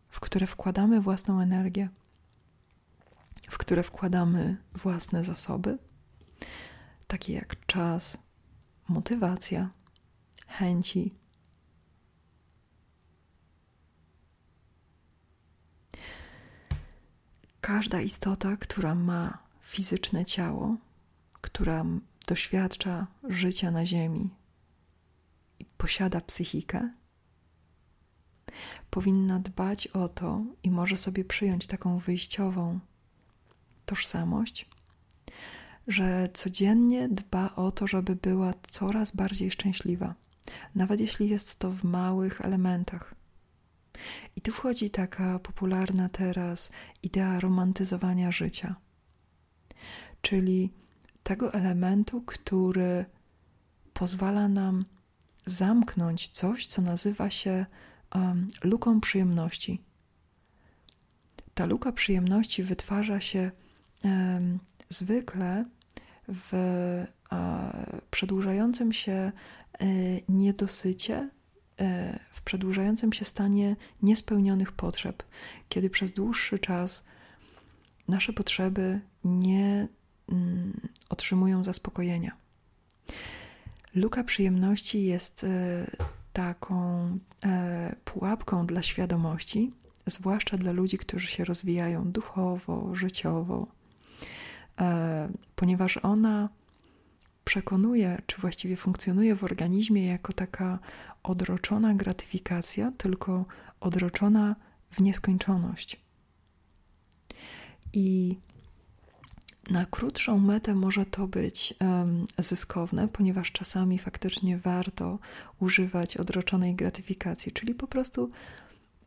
w 0.10 0.20
które 0.20 0.48
wkładamy 0.48 1.02
własną 1.02 1.42
energię, 1.42 1.90
w 3.50 3.58
które 3.58 3.84
wkładamy 3.84 4.58
własne 4.74 5.24
zasoby, 5.24 5.78
takie 7.08 7.34
jak 7.34 7.66
czas, 7.66 8.18
motywacja, 8.88 9.70
chęci. 10.48 11.12
Każda 17.62 18.02
istota, 18.02 18.58
która 18.58 18.96
ma 18.96 19.38
fizyczne 19.62 20.26
ciało, 20.26 20.78
która 21.42 21.86
doświadcza 22.28 23.08
życia 23.24 23.72
na 23.72 23.86
Ziemi 23.86 24.45
posiada 25.86 26.22
psychikę, 26.22 26.90
powinna 28.90 29.40
dbać 29.40 29.88
o 29.88 30.10
to 30.10 30.44
i 30.64 30.72
może 30.72 30.98
sobie 30.98 31.26
przyjąć 31.26 31.68
taką 31.68 31.98
wyjściową 31.98 32.80
tożsamość, 33.86 34.70
że 35.88 36.28
codziennie 36.34 37.10
dba 37.10 37.56
o 37.56 37.72
to, 37.72 37.88
żeby 37.88 38.16
była 38.16 38.54
coraz 38.62 39.16
bardziej 39.16 39.52
szczęśliwa, 39.52 40.16
nawet 40.76 41.00
jeśli 41.00 41.30
jest 41.30 41.60
to 41.60 41.72
w 41.72 41.84
małych 41.84 42.42
elementach. 42.42 43.16
I 44.36 44.42
tu 44.42 44.52
wchodzi 44.52 44.90
taka 44.90 45.40
popularna 45.40 46.10
teraz 46.10 46.72
idea 47.04 47.40
romantyzowania 47.40 48.32
życia, 48.32 48.76
czyli 50.22 50.74
tego 51.24 51.54
elementu, 51.54 52.22
który 52.22 53.06
pozwala 53.94 54.48
nam 54.48 54.86
zamknąć 55.46 56.30
coś, 56.30 56.68
co 56.68 56.82
nazywa 56.82 57.30
się 57.30 57.66
um, 58.16 58.48
luką 58.64 59.02
przyjemności. 59.02 59.82
Ta 61.54 61.66
luka 61.66 61.92
przyjemności 61.92 62.64
wytwarza 62.64 63.22
się 63.22 63.52
um, 64.04 64.60
zwykle 64.90 65.66
w 66.28 66.54
e, 67.32 68.02
przedłużającym 68.12 68.94
się 68.94 69.12
e, 69.12 69.32
niedosycie, 70.30 71.30
e, 71.80 72.20
w 72.32 72.42
przedłużającym 72.42 73.14
się 73.14 73.26
stanie 73.26 73.76
niespełnionych 74.02 74.72
potrzeb, 74.72 75.24
kiedy 75.70 75.90
przez 75.90 76.14
dłuższy 76.14 76.60
czas 76.60 77.04
nasze 78.08 78.34
potrzeby 78.34 79.02
nie 79.24 79.88
mm, 80.30 80.82
otrzymują 81.10 81.64
zaspokojenia. 81.64 82.38
Luka 83.96 84.24
przyjemności 84.24 85.04
jest 85.04 85.46
taką 86.34 87.10
pułapką 88.06 88.66
dla 88.66 88.82
świadomości, 88.82 89.72
zwłaszcza 90.06 90.58
dla 90.58 90.72
ludzi, 90.72 90.98
którzy 90.98 91.28
się 91.28 91.46
rozwijają 91.46 92.12
duchowo, 92.12 92.96
życiowo, 92.96 93.68
E, 94.80 95.30
ponieważ 95.56 95.98
ona 95.98 96.50
przekonuje, 97.46 98.22
czy 98.28 98.42
właściwie 98.42 98.76
funkcjonuje 98.76 99.36
w 99.36 99.44
organizmie 99.44 100.06
jako 100.06 100.34
taka 100.34 100.80
odroczona 101.24 101.94
gratyfikacja, 101.94 102.92
tylko 102.98 103.46
odroczona 103.80 104.56
w 104.92 105.02
nieskończoność. 105.02 106.02
I 107.94 108.38
na 109.70 109.86
krótszą 109.86 110.40
metę 110.40 110.76
może 110.76 111.06
to 111.06 111.28
być 111.28 111.74
um, 111.82 112.26
zyskowne, 112.38 113.08
ponieważ 113.08 113.52
czasami 113.52 114.00
faktycznie 114.00 114.58
warto 114.58 115.20
używać 115.60 116.18
odroczonej 116.18 116.76
gratyfikacji, 116.76 117.52
czyli 117.52 117.76
po 117.76 117.88
prostu 117.88 118.32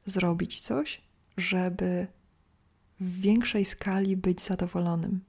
zrobić 0.05 0.61
coś, 0.61 1.03
żeby 1.37 2.07
w 3.00 3.21
większej 3.21 3.65
skali 3.65 4.17
być 4.17 4.41
zadowolonym. 4.41 5.21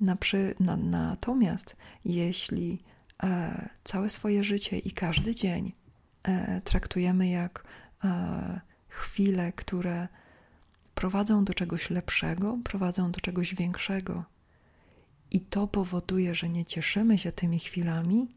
Na 0.00 0.16
przy, 0.16 0.54
na, 0.60 0.76
natomiast 0.76 1.76
jeśli 2.04 2.82
e, 3.22 3.68
całe 3.84 4.10
swoje 4.10 4.44
życie 4.44 4.78
i 4.78 4.92
każdy 4.92 5.34
dzień 5.34 5.72
e, 6.22 6.60
traktujemy 6.60 7.28
jak 7.28 7.64
e, 8.04 8.60
chwile, 8.88 9.52
które 9.52 10.08
prowadzą 11.00 11.44
do 11.44 11.54
czegoś 11.54 11.90
lepszego, 11.90 12.58
prowadzą 12.64 13.12
do 13.12 13.20
czegoś 13.20 13.54
większego, 13.54 14.24
i 15.30 15.40
to 15.40 15.66
powoduje, 15.66 16.34
że 16.34 16.48
nie 16.48 16.64
cieszymy 16.64 17.18
się 17.18 17.32
tymi 17.32 17.58
chwilami, 17.58 18.28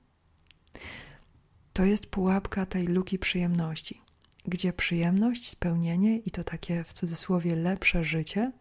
to 1.74 1.86
jest 1.86 2.06
pułapka 2.06 2.66
tej 2.66 2.88
luki 2.88 3.20
przyjemności, 3.20 4.02
gdzie 4.46 4.74
przyjemność, 4.74 5.50
spełnienie 5.50 6.18
i 6.18 6.32
to 6.32 6.44
takie 6.44 6.84
w 6.84 6.94
cudzysłowie 6.94 7.56
lepsze 7.56 8.04
życie 8.04 8.52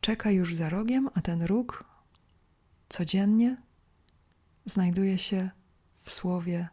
czeka 0.00 0.30
już 0.30 0.54
za 0.54 0.68
rogiem, 0.68 1.08
a 1.14 1.20
ten 1.20 1.42
róg 1.42 1.84
codziennie 2.88 3.56
znajduje 4.64 5.18
się 5.18 5.50
w 6.02 6.12
słowie, 6.12 6.68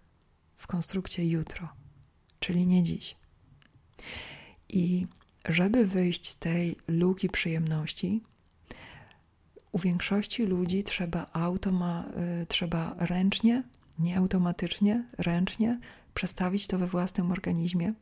w 0.55 0.67
konstrukcie 0.67 1.27
jutro, 1.27 1.69
czyli 2.39 2.67
nie 2.67 2.83
dziś. 2.83 3.15
I 4.69 5.05
żeby 5.49 5.87
wyjść 5.87 6.29
z 6.29 6.37
tej 6.37 6.75
luki 6.87 7.29
przyjemności, 7.29 8.21
u 9.71 9.79
większości 9.79 10.45
ludzi 10.45 10.83
trzeba 10.83 11.27
automa, 11.33 12.05
y, 12.41 12.45
trzeba 12.45 12.95
ręcznie, 12.99 13.63
nie 13.99 14.17
automatycznie, 14.17 15.03
ręcznie 15.17 15.79
przestawić 16.13 16.67
to 16.67 16.79
we 16.79 16.87
własnym 16.87 17.31
organizmie 17.31 17.93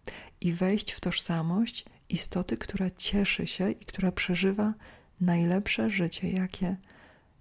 i 0.41 0.53
wejść 0.53 0.91
w 0.91 0.99
tożsamość 0.99 1.85
istoty, 2.09 2.57
która 2.57 2.89
cieszy 2.89 3.47
się 3.47 3.71
i 3.71 3.85
która 3.85 4.11
przeżywa 4.11 4.73
najlepsze 5.21 5.89
życie, 5.89 6.31
jakie 6.31 6.77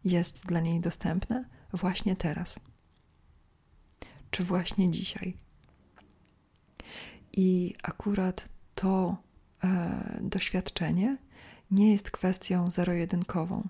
jest 0.04 0.46
dla 0.46 0.60
niej 0.60 0.80
dostępne 0.80 1.44
właśnie 1.72 2.16
teraz, 2.16 2.58
czy 4.30 4.44
właśnie 4.44 4.90
dzisiaj. 4.90 5.36
I 7.32 7.74
akurat 7.82 8.48
to 8.74 9.16
doświadczenie 10.20 11.16
nie 11.70 11.92
jest 11.92 12.10
kwestią 12.10 12.70
zero-jedynkową, 12.70 13.68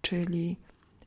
czyli 0.00 0.56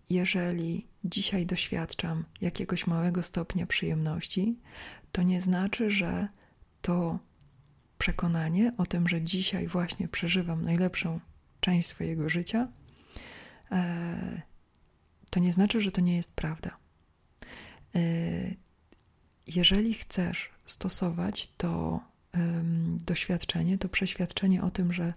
jeżeli 0.10 0.88
dzisiaj 1.04 1.46
doświadczam 1.46 2.26
jakiegoś 2.42 2.88
małego 2.88 3.24
stopnia 3.24 3.66
przyjemności, 3.66 4.60
to 5.12 5.24
nie 5.24 5.42
znaczy, 5.42 5.92
że 5.92 6.28
to 6.82 7.20
przekonanie 7.98 8.74
o 8.78 8.86
tym, 8.86 9.08
że 9.08 9.22
dzisiaj 9.22 9.68
właśnie 9.68 10.08
przeżywam 10.08 10.62
najlepszą 10.62 11.20
część 11.60 11.88
swojego 11.88 12.30
życia, 12.30 12.68
e, 13.72 14.42
to 15.30 15.40
nie 15.40 15.54
znaczy, 15.54 15.82
że 15.82 15.92
to 15.92 16.02
nie 16.02 16.16
jest 16.16 16.34
prawda. 16.34 16.78
E, 17.96 18.02
jeżeli 19.48 19.94
chcesz 19.94 20.50
stosować 20.66 21.50
to 21.58 22.00
doświadczenie, 23.06 23.78
to 23.78 23.90
przeświadczenie 23.90 24.64
o 24.64 24.72
tym, 24.72 24.94
że 24.94 25.14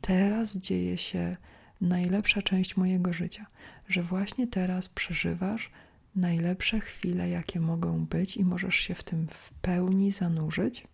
teraz 0.00 0.56
dzieje 0.56 0.98
się 0.98 1.36
najlepsza 1.80 2.42
część 2.42 2.76
mojego 2.76 3.12
życia, 3.12 3.46
że 3.88 4.02
właśnie 4.02 4.46
teraz 4.46 4.88
przeżywasz 4.88 5.70
najlepsze 6.16 6.80
chwile, 6.80 7.28
jakie 7.28 7.60
mogą 7.60 8.06
być, 8.06 8.36
i 8.36 8.44
możesz 8.44 8.74
się 8.74 8.94
w 8.94 9.02
tym 9.02 9.28
w 9.28 9.52
pełni 9.52 10.10
zanurzyć, 10.10 10.86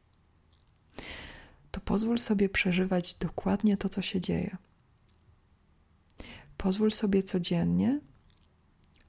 to 1.70 1.80
pozwól 1.80 2.18
sobie 2.18 2.48
przeżywać 2.48 3.14
dokładnie 3.14 3.76
to, 3.76 3.88
co 3.88 4.02
się 4.02 4.20
dzieje. 4.20 4.56
Pozwól 6.56 6.90
sobie 6.90 7.22
codziennie 7.22 8.00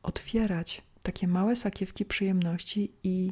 otwierać 0.03 0.82
takie 1.03 1.27
małe 1.27 1.56
sakiewki 1.56 2.06
przyjemności 2.06 2.91
i 3.03 3.32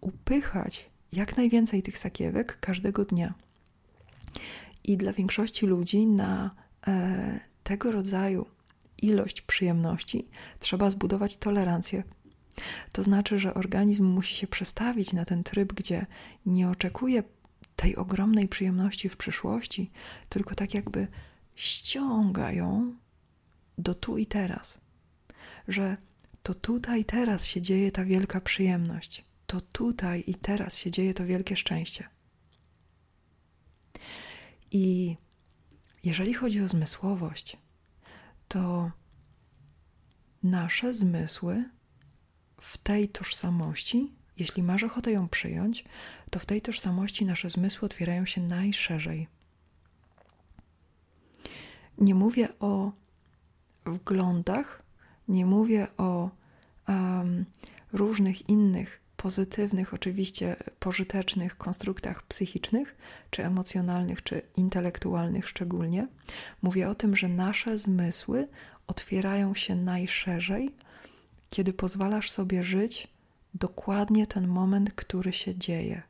upychać 0.00 0.90
jak 1.12 1.36
najwięcej 1.36 1.82
tych 1.82 1.98
sakiewek 1.98 2.60
każdego 2.60 3.04
dnia. 3.04 3.34
I 4.84 4.96
dla 4.96 5.12
większości 5.12 5.66
ludzi 5.66 6.06
na 6.06 6.50
e, 6.86 7.40
tego 7.62 7.92
rodzaju 7.92 8.46
ilość 9.02 9.40
przyjemności 9.40 10.28
trzeba 10.60 10.90
zbudować 10.90 11.36
tolerancję. 11.36 12.02
To 12.92 13.02
znaczy, 13.02 13.38
że 13.38 13.54
organizm 13.54 14.04
musi 14.04 14.36
się 14.36 14.46
przestawić 14.46 15.12
na 15.12 15.24
ten 15.24 15.44
tryb, 15.44 15.72
gdzie 15.72 16.06
nie 16.46 16.68
oczekuje 16.68 17.22
tej 17.76 17.96
ogromnej 17.96 18.48
przyjemności 18.48 19.08
w 19.08 19.16
przyszłości, 19.16 19.90
tylko 20.28 20.54
tak 20.54 20.74
jakby 20.74 21.08
ściąga 21.54 22.52
ją 22.52 22.94
do 23.78 23.94
tu 23.94 24.18
i 24.18 24.26
teraz. 24.26 24.80
Że 25.68 25.96
to 26.42 26.54
tutaj 26.54 27.04
teraz 27.04 27.46
się 27.46 27.62
dzieje 27.62 27.92
ta 27.92 28.04
wielka 28.04 28.40
przyjemność. 28.40 29.24
To 29.46 29.60
tutaj 29.60 30.24
i 30.26 30.34
teraz 30.34 30.76
się 30.76 30.90
dzieje 30.90 31.14
to 31.14 31.26
wielkie 31.26 31.56
szczęście. 31.56 32.08
I 34.70 35.16
jeżeli 36.04 36.34
chodzi 36.34 36.60
o 36.62 36.68
zmysłowość, 36.68 37.56
to 38.48 38.90
nasze 40.42 40.94
zmysły 40.94 41.64
w 42.60 42.78
tej 42.78 43.08
tożsamości, 43.08 44.12
jeśli 44.36 44.62
masz 44.62 44.82
ochotę 44.82 45.12
ją 45.12 45.28
przyjąć, 45.28 45.84
to 46.30 46.38
w 46.38 46.46
tej 46.46 46.62
tożsamości 46.62 47.24
nasze 47.24 47.50
zmysły 47.50 47.86
otwierają 47.86 48.26
się 48.26 48.40
najszerzej. 48.40 49.28
Nie 51.98 52.14
mówię 52.14 52.48
o 52.58 52.92
wglądach, 53.86 54.82
nie 55.28 55.46
mówię 55.46 55.86
o 55.96 56.30
um, 56.88 57.46
różnych 57.92 58.48
innych 58.48 59.05
pozytywnych, 59.26 59.94
oczywiście 59.94 60.56
pożytecznych 60.78 61.58
konstruktach 61.58 62.22
psychicznych, 62.22 62.96
czy 63.30 63.44
emocjonalnych, 63.44 64.22
czy 64.22 64.42
intelektualnych 64.56 65.48
szczególnie. 65.48 66.08
Mówię 66.62 66.88
o 66.88 66.94
tym, 66.94 67.16
że 67.16 67.28
nasze 67.28 67.78
zmysły 67.78 68.48
otwierają 68.86 69.54
się 69.54 69.74
najszerzej, 69.76 70.74
kiedy 71.50 71.72
pozwalasz 71.72 72.30
sobie 72.30 72.62
żyć 72.62 73.08
dokładnie 73.54 74.26
ten 74.26 74.48
moment, 74.48 74.94
który 74.94 75.32
się 75.32 75.54
dzieje. 75.54 76.02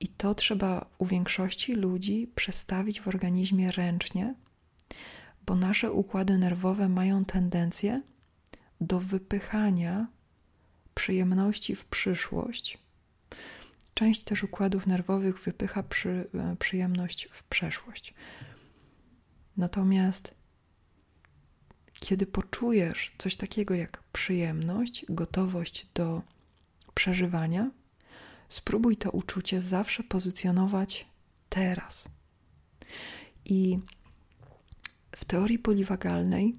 I 0.00 0.08
to 0.08 0.34
trzeba 0.34 0.86
u 0.98 1.06
większości 1.06 1.72
ludzi 1.72 2.30
przestawić 2.34 3.00
w 3.00 3.08
organizmie 3.08 3.72
ręcznie, 3.72 4.34
bo 5.46 5.54
nasze 5.54 5.92
układy 5.92 6.38
nerwowe 6.38 6.88
mają 6.88 7.24
tendencję 7.24 8.02
do 8.80 9.00
wypychania 9.00 10.06
przyjemności 10.94 11.76
w 11.76 11.84
przyszłość. 11.84 12.78
Część 13.94 14.24
też 14.24 14.44
układów 14.44 14.86
nerwowych 14.86 15.40
wypycha 15.40 15.82
przy, 15.82 16.28
e, 16.34 16.56
przyjemność 16.58 17.28
w 17.32 17.44
przeszłość. 17.44 18.14
Natomiast 19.56 20.34
kiedy 22.02 22.26
poczujesz 22.26 23.12
coś 23.18 23.36
takiego 23.36 23.74
jak 23.74 24.02
przyjemność, 24.12 25.06
gotowość 25.08 25.86
do 25.94 26.22
przeżywania, 26.94 27.70
spróbuj 28.48 28.96
to 28.96 29.10
uczucie 29.10 29.60
zawsze 29.60 30.02
pozycjonować 30.02 31.06
teraz. 31.48 32.08
I 33.44 33.78
w 35.16 35.24
teorii 35.24 35.58
poliwagalnej 35.58 36.58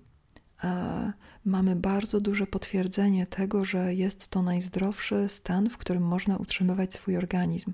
mamy 1.46 1.76
bardzo 1.76 2.22
duże 2.22 2.48
potwierdzenie 2.48 3.28
tego, 3.28 3.66
że 3.66 3.96
jest 3.96 4.28
to 4.28 4.42
najzdrowszy 4.42 5.30
stan, 5.30 5.70
w 5.70 5.78
którym 5.78 6.04
można 6.04 6.38
utrzymywać 6.38 6.94
swój 6.94 7.18
organizm. 7.18 7.74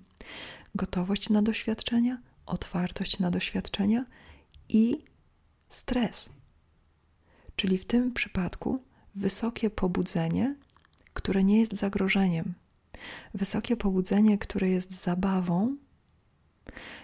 Gotowość 0.75 1.29
na 1.29 1.41
doświadczenia, 1.41 2.21
otwartość 2.45 3.19
na 3.19 3.31
doświadczenia 3.31 4.05
i 4.69 5.03
stres. 5.69 6.29
Czyli 7.55 7.77
w 7.77 7.85
tym 7.85 8.13
przypadku 8.13 8.83
wysokie 9.15 9.69
pobudzenie, 9.69 10.55
które 11.13 11.43
nie 11.43 11.59
jest 11.59 11.75
zagrożeniem, 11.75 12.53
wysokie 13.33 13.77
pobudzenie, 13.77 14.37
które 14.37 14.69
jest 14.69 14.91
zabawą, 15.03 15.77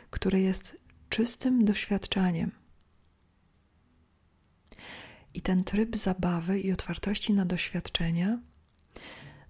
które 0.09 0.41
jest 0.41 0.75
czystym 1.09 1.65
doświadczeniem. 1.65 2.51
I 5.35 5.41
ten 5.41 5.63
tryb 5.63 5.95
zabawy 5.95 6.59
i 6.59 6.71
otwartości 6.71 7.33
na 7.33 7.45
doświadczenia 7.45 8.39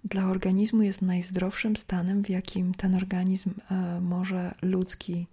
dla 0.04 0.26
organizmu 0.26 0.82
jest 0.82 1.02
najzdrowszym 1.02 1.76
stanem, 1.76 2.24
w 2.24 2.30
jakim 2.30 2.74
ten 2.74 2.96
organizm 2.96 3.54
e, 3.72 4.02
może 4.02 4.56
ludzki, 4.62 5.28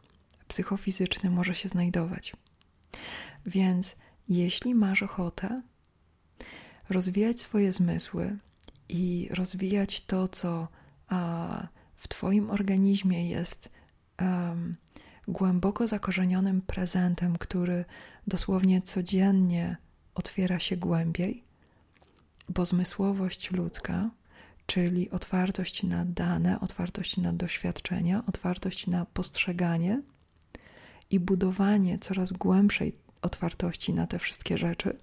psychofizyczny 0.48 1.30
może 1.30 1.54
się 1.54 1.68
znajdować. 1.68 2.32
Więc 3.46 3.96
jeśli 4.28 4.74
masz 4.74 5.02
ochotę 5.02 5.62
rozwijać 6.88 7.40
swoje 7.40 7.72
zmysły 7.72 8.36
i 8.88 9.28
rozwijać 9.30 10.02
to, 10.02 10.28
co 10.28 10.68
w 11.96 12.08
Twoim 12.08 12.50
organizmie 12.50 13.28
jest 13.28 13.70
głęboko 15.28 15.88
zakorzenionym 15.88 16.62
prezentem, 16.62 17.38
który 17.38 17.84
dosłownie 18.26 18.82
codziennie 18.82 19.76
otwiera 20.14 20.59
się 20.59 20.77
głębiej, 20.77 21.44
bo 22.48 22.66
zmysłowość 22.66 23.51
ludzka, 23.51 24.11
czyli 24.66 25.11
otwartość 25.11 25.83
na 25.83 26.05
dane, 26.05 26.61
otwartość 26.61 27.16
na 27.16 27.33
doświadczenia, 27.33 28.22
otwartość 28.27 28.87
na 28.87 29.07
postrzeganie 29.07 30.03
i 31.11 31.20
budowanie 31.20 31.98
coraz 31.98 32.33
głębszej 32.33 32.96
otwartości 33.22 33.94
na 33.94 34.07
te 34.07 34.18
wszystkie 34.18 34.59
rzeczy, 34.59 34.96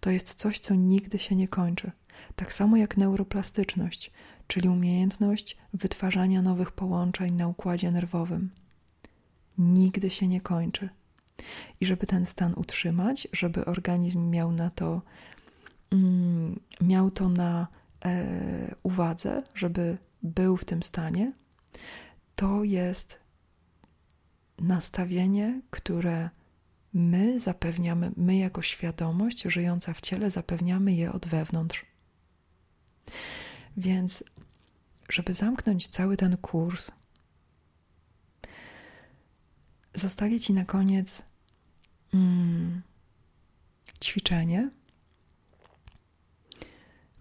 to 0.00 0.10
jest 0.10 0.34
coś, 0.34 0.58
co 0.58 0.74
nigdy 0.74 1.18
się 1.18 1.36
nie 1.36 1.48
kończy. 1.48 1.90
Tak 2.36 2.52
samo 2.52 2.76
jak 2.76 2.96
neuroplastyczność, 2.96 4.10
czyli 4.46 4.68
umiejętność 4.68 5.56
wytwarzania 5.74 6.42
nowych 6.42 6.72
połączeń 6.72 7.34
na 7.34 7.48
układzie 7.48 7.90
nerwowym. 7.90 8.50
Nigdy 9.58 10.10
się 10.10 10.28
nie 10.28 10.40
kończy. 10.40 10.88
I 11.80 11.86
żeby 11.86 12.06
ten 12.06 12.24
stan 12.24 12.54
utrzymać, 12.54 13.28
żeby 13.32 13.64
organizm 13.64 14.30
miał 14.30 14.52
na 14.52 14.70
to, 14.70 15.02
mm, 15.90 16.60
miał 16.80 17.10
to 17.10 17.28
na 17.28 17.66
e, 18.04 18.74
uwadze, 18.82 19.42
żeby 19.54 19.98
był 20.22 20.56
w 20.56 20.64
tym 20.64 20.82
stanie, 20.82 21.32
to 22.36 22.64
jest 22.64 23.18
nastawienie, 24.58 25.60
które 25.70 26.30
my 26.92 27.38
zapewniamy, 27.38 28.12
my 28.16 28.36
jako 28.36 28.62
świadomość 28.62 29.42
żyjąca 29.42 29.94
w 29.94 30.00
ciele, 30.00 30.30
zapewniamy 30.30 30.92
je 30.92 31.12
od 31.12 31.26
wewnątrz. 31.26 31.86
Więc, 33.76 34.24
żeby 35.08 35.34
zamknąć 35.34 35.88
cały 35.88 36.16
ten 36.16 36.36
kurs, 36.36 36.90
zostawię 39.94 40.40
Ci 40.40 40.52
na 40.52 40.64
koniec 40.64 41.22
mm, 42.14 42.82
ćwiczenie, 44.04 44.70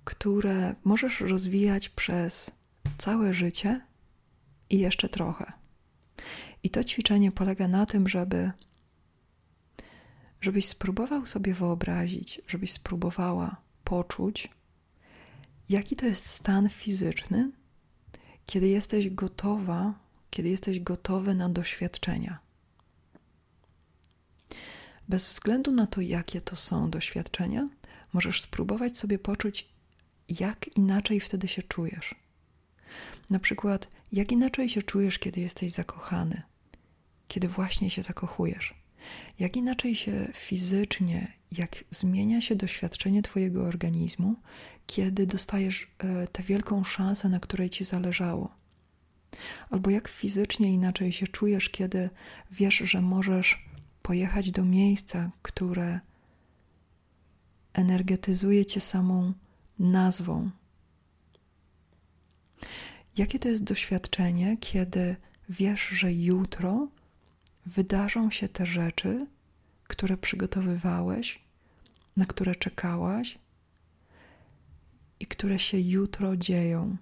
które 0.04 0.76
możesz 0.84 1.22
rozwijać 1.22 1.90
przez 1.90 2.52
całe 2.98 3.34
życie 3.34 3.82
i 4.70 4.80
jeszcze 4.80 5.10
trochę. 5.10 5.54
I 6.64 6.70
to 6.70 6.84
ćwiczenie 6.84 7.32
polega 7.32 7.68
na 7.68 7.86
tym, 7.86 8.08
żeby 8.08 8.52
żebyś 10.42 10.68
spróbował 10.68 11.26
sobie 11.26 11.54
wyobrazić, 11.54 12.42
żebyś 12.48 12.72
spróbowała 12.72 13.56
poczuć, 13.84 14.50
jaki 15.70 15.96
to 15.96 16.06
jest 16.06 16.26
stan 16.26 16.70
fizyczny, 16.70 17.52
kiedy 18.46 18.68
jesteś 18.68 19.10
gotowa, 19.10 19.94
kiedy 20.30 20.50
jesteś 20.50 20.80
gotowy 20.80 21.36
na 21.36 21.50
doświadczenia. 21.50 22.43
Bez 25.10 25.28
względu 25.28 25.72
na 25.72 25.88
to, 25.88 26.02
jakie 26.02 26.42
to 26.42 26.56
są 26.56 26.90
doświadczenia, 26.90 27.70
możesz 28.14 28.42
spróbować 28.42 28.98
sobie 28.98 29.20
poczuć, 29.20 29.70
jak 30.40 30.78
inaczej 30.78 31.20
wtedy 31.20 31.48
się 31.48 31.64
czujesz. 31.64 32.16
Na 33.30 33.40
przykład, 33.40 33.88
jak 34.12 34.32
inaczej 34.32 34.70
się 34.70 34.82
czujesz, 34.82 35.20
kiedy 35.20 35.42
jesteś 35.42 35.72
zakochany, 35.72 36.42
kiedy 37.28 37.48
właśnie 37.48 37.90
się 37.90 38.04
zakochujesz. 38.04 38.74
Jak 39.40 39.58
inaczej 39.58 39.96
się 39.96 40.30
fizycznie, 40.34 41.34
jak 41.52 41.84
zmienia 41.90 42.42
się 42.42 42.56
doświadczenie 42.56 43.22
Twojego 43.22 43.64
organizmu, 43.64 44.36
kiedy 44.88 45.28
dostajesz 45.28 45.88
e, 45.98 46.28
tę 46.28 46.44
wielką 46.44 46.84
szansę, 46.84 47.30
na 47.30 47.40
której 47.40 47.70
Ci 47.70 47.86
zależało. 47.86 48.56
Albo 49.70 49.90
jak 49.90 50.08
fizycznie 50.08 50.74
inaczej 50.74 51.12
się 51.12 51.28
czujesz, 51.28 51.70
kiedy 51.70 52.10
wiesz, 52.52 52.78
że 52.78 53.02
możesz 53.02 53.66
pojechać 54.04 54.52
do 54.52 54.66
miejsca, 54.66 55.32
które 55.42 56.00
energetyzuje 57.74 58.66
Cię 58.66 58.82
samą 58.82 59.34
nazwą. 59.80 60.50
Jakie 63.18 63.40
to 63.40 63.50
jest 63.50 63.64
doświadczenie, 63.64 64.58
kiedy 64.58 65.16
wiesz, 65.50 65.88
że 65.88 66.14
jutro 66.14 66.88
wydarzą 67.66 68.32
się 68.32 68.48
te 68.50 68.66
rzeczy, 68.66 69.28
które 69.88 70.18
przygotowywałeś, 70.18 71.44
na 72.18 72.26
które 72.26 72.56
czekałaś 72.56 73.40
i 75.20 75.26
które 75.26 75.60
się 75.60 75.80
jutro 75.80 76.38
dzieją. 76.38 76.98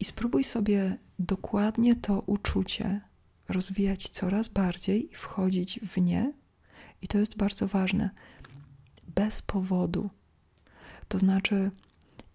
I 0.00 0.04
spróbuj 0.04 0.44
sobie 0.44 0.96
dokładnie 1.18 1.96
to 1.96 2.20
uczucie 2.20 3.09
rozwijać 3.52 4.08
coraz 4.08 4.48
bardziej 4.48 5.12
i 5.12 5.14
wchodzić 5.14 5.80
w 5.80 6.00
nie. 6.00 6.32
I 7.02 7.08
to 7.08 7.18
jest 7.18 7.36
bardzo 7.36 7.66
ważne. 7.68 8.10
Bez 9.14 9.42
powodu. 9.42 10.10
To 11.08 11.18
znaczy, 11.18 11.70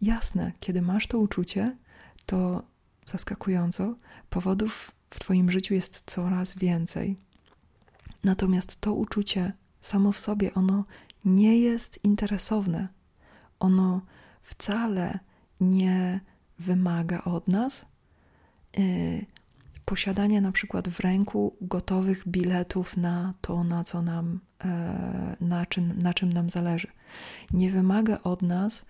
jasne, 0.02 0.52
kiedy 0.60 0.82
masz 0.82 1.08
to 1.08 1.20
uczucie, 1.20 1.78
to 2.26 2.64
zaskakująco, 3.06 3.96
powodów 4.30 4.92
w 5.10 5.20
Twoim 5.20 5.52
życiu 5.52 5.74
jest 5.74 6.04
coraz 6.06 6.56
więcej. 6.56 7.16
Natomiast 8.24 8.82
to 8.82 8.94
uczucie 8.94 9.54
samo 9.82 10.12
w 10.12 10.20
sobie, 10.20 10.54
ono 10.54 10.86
nie 11.26 11.60
jest 11.60 12.00
interesowne. 12.04 12.88
Ono 13.60 14.02
wcale 14.44 15.20
nie 15.60 16.20
wymaga 16.60 17.24
od 17.24 17.48
nas 17.48 17.86
yy, 18.78 19.26
posiadania 19.86 20.42
na 20.42 20.52
przykład 20.52 20.90
w 20.90 21.00
ręku 21.00 21.56
gotowych 21.62 22.28
biletów 22.28 22.98
na 22.98 23.34
to, 23.42 23.64
na 23.64 23.84
co 23.84 24.02
nam, 24.02 24.40
yy, 24.64 24.70
na, 25.48 25.66
czym, 25.66 26.00
na 26.00 26.14
czym 26.14 26.34
nam 26.34 26.50
zależy. 26.50 26.88
Nie 27.52 27.72
wymaga 27.72 28.20
od 28.24 28.42
nas 28.42 28.86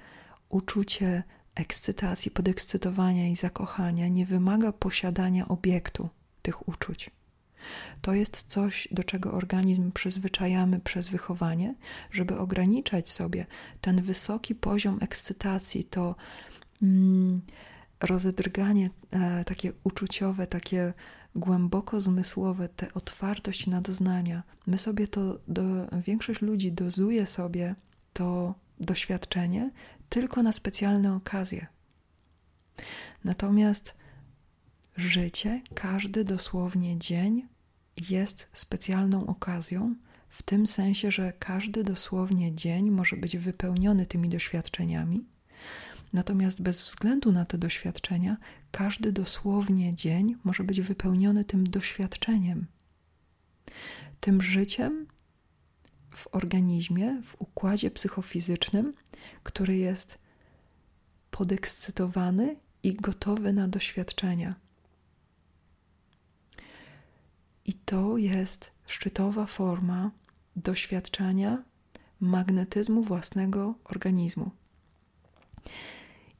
uczucie 0.49 1.23
ekscytacji, 1.55 2.31
podekscytowania 2.31 3.27
i 3.27 3.36
zakochania 3.36 4.08
nie 4.08 4.25
wymaga 4.25 4.71
posiadania 4.71 5.47
obiektu 5.47 6.10
tych 6.41 6.67
uczuć. 6.67 7.12
To 8.01 8.13
jest 8.13 8.43
coś, 8.47 8.88
do 8.91 9.03
czego 9.03 9.34
organizm 9.34 9.91
przyzwyczajamy 9.91 10.79
przez 10.79 11.10
wychowanie, 11.10 11.75
żeby 12.12 12.38
ograniczać 12.38 13.10
sobie 13.10 13.45
ten 13.81 14.01
wysoki 14.01 14.55
poziom 14.55 14.97
ekscytacji, 15.01 15.84
to 15.84 16.15
mm, 16.81 17.41
rozedrganie 18.01 18.89
e, 19.12 19.43
takie 19.43 19.73
uczuciowe, 19.84 20.47
takie 20.47 20.93
głęboko 21.36 21.99
zmysłowe, 21.99 22.69
tę 22.69 22.93
otwartość 22.93 23.67
na 23.67 23.81
doznania. 23.81 24.43
My 24.67 24.77
sobie 24.77 25.08
to, 25.08 25.39
do, 25.47 25.63
większość 26.05 26.41
ludzi 26.41 26.71
dozuje 26.71 27.25
sobie 27.25 27.75
to 28.13 28.55
doświadczenie 28.79 29.71
tylko 30.10 30.43
na 30.43 30.51
specjalne 30.51 31.15
okazje. 31.15 31.67
Natomiast 33.23 33.97
życie, 34.97 35.62
każdy 35.73 36.23
dosłownie 36.23 36.99
dzień 36.99 37.47
jest 38.10 38.49
specjalną 38.53 39.27
okazją, 39.27 39.95
w 40.29 40.43
tym 40.43 40.67
sensie, 40.67 41.12
że 41.12 41.34
każdy 41.39 41.84
dosłownie 41.84 42.55
dzień 42.55 42.91
może 42.91 43.17
być 43.17 43.38
wypełniony 43.38 44.05
tymi 44.05 44.29
doświadczeniami. 44.29 45.25
Natomiast 46.15 46.62
bez 46.62 46.82
względu 46.82 47.32
na 47.32 47.45
te 47.45 47.58
doświadczenia, 47.58 48.38
każdy 48.71 49.12
dosłownie 49.12 49.95
dzień 49.95 50.36
może 50.43 50.63
być 50.63 50.82
wypełniony 50.82 51.45
tym 51.45 51.63
doświadczeniem, 51.63 52.65
tym 54.19 54.41
życiem, 54.41 55.08
w 56.10 56.28
organizmie, 56.32 57.21
w 57.23 57.36
układzie 57.41 57.91
psychofizycznym, 57.91 58.93
który 59.43 59.78
jest 59.78 60.17
podekscytowany 61.32 62.56
i 62.84 62.93
gotowy 62.93 63.54
na 63.54 63.67
doświadczenia. 63.67 64.56
I 67.65 67.73
to 67.73 68.17
jest 68.17 68.71
szczytowa 68.88 69.45
forma 69.45 70.12
doświadczania 70.56 71.63
magnetyzmu 72.19 73.04
własnego 73.04 73.75
organizmu. 73.84 74.51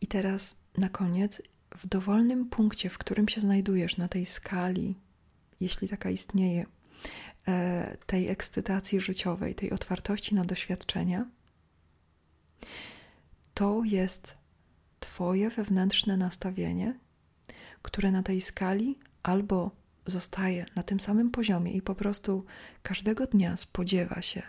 I 0.06 0.08
teraz 0.08 0.56
na 0.78 0.90
koniec, 0.90 1.42
w 1.76 1.88
dowolnym 1.88 2.46
punkcie, 2.46 2.90
w 2.90 2.98
którym 2.98 3.28
się 3.28 3.42
znajdujesz 3.42 3.98
na 3.98 4.08
tej 4.08 4.26
skali, 4.26 4.96
jeśli 5.60 5.90
taka 5.90 6.10
istnieje, 6.10 6.66
E, 7.48 7.98
tej 8.06 8.30
ekscytacji 8.30 9.02
życiowej, 9.02 9.56
tej 9.56 9.72
otwartości 9.72 10.36
na 10.36 10.46
doświadczenia, 10.46 11.26
to 13.54 13.82
jest 13.84 14.38
Twoje 15.00 15.50
wewnętrzne 15.50 16.18
nastawienie, 16.18 17.00
które 17.82 18.12
na 18.12 18.24
tej 18.24 18.42
skali 18.42 19.00
albo 19.24 19.72
zostaje 20.06 20.66
na 20.76 20.84
tym 20.84 21.00
samym 21.00 21.32
poziomie 21.32 21.72
i 21.72 21.82
po 21.82 21.96
prostu 21.96 22.46
każdego 22.84 23.26
dnia 23.26 23.58
spodziewa 23.58 24.22
się 24.22 24.42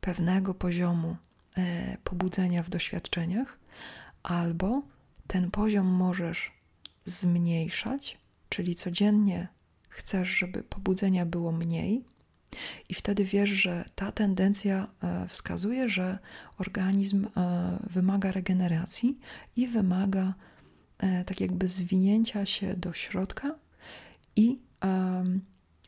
pewnego 0.00 0.54
poziomu 0.54 1.16
e, 1.56 1.96
pobudzenia 2.04 2.62
w 2.62 2.68
doświadczeniach, 2.68 3.58
albo 4.22 4.82
ten 5.26 5.50
poziom 5.50 5.86
możesz 5.86 6.52
zmniejszać, 7.04 8.18
czyli 8.48 8.74
codziennie 8.74 9.48
chcesz, 9.88 10.28
żeby 10.28 10.62
pobudzenia 10.62 11.26
było 11.26 11.52
mniej, 11.52 12.04
i 12.88 12.94
wtedy 12.94 13.24
wiesz, 13.24 13.50
że 13.50 13.84
ta 13.94 14.12
tendencja 14.12 14.88
e, 15.02 15.28
wskazuje, 15.28 15.88
że 15.88 16.18
organizm 16.58 17.26
e, 17.26 17.78
wymaga 17.90 18.32
regeneracji 18.32 19.18
i 19.56 19.68
wymaga 19.68 20.34
e, 20.98 21.24
tak 21.24 21.40
jakby 21.40 21.68
zwinięcia 21.68 22.46
się 22.46 22.74
do 22.74 22.92
środka 22.92 23.54
i 24.36 24.58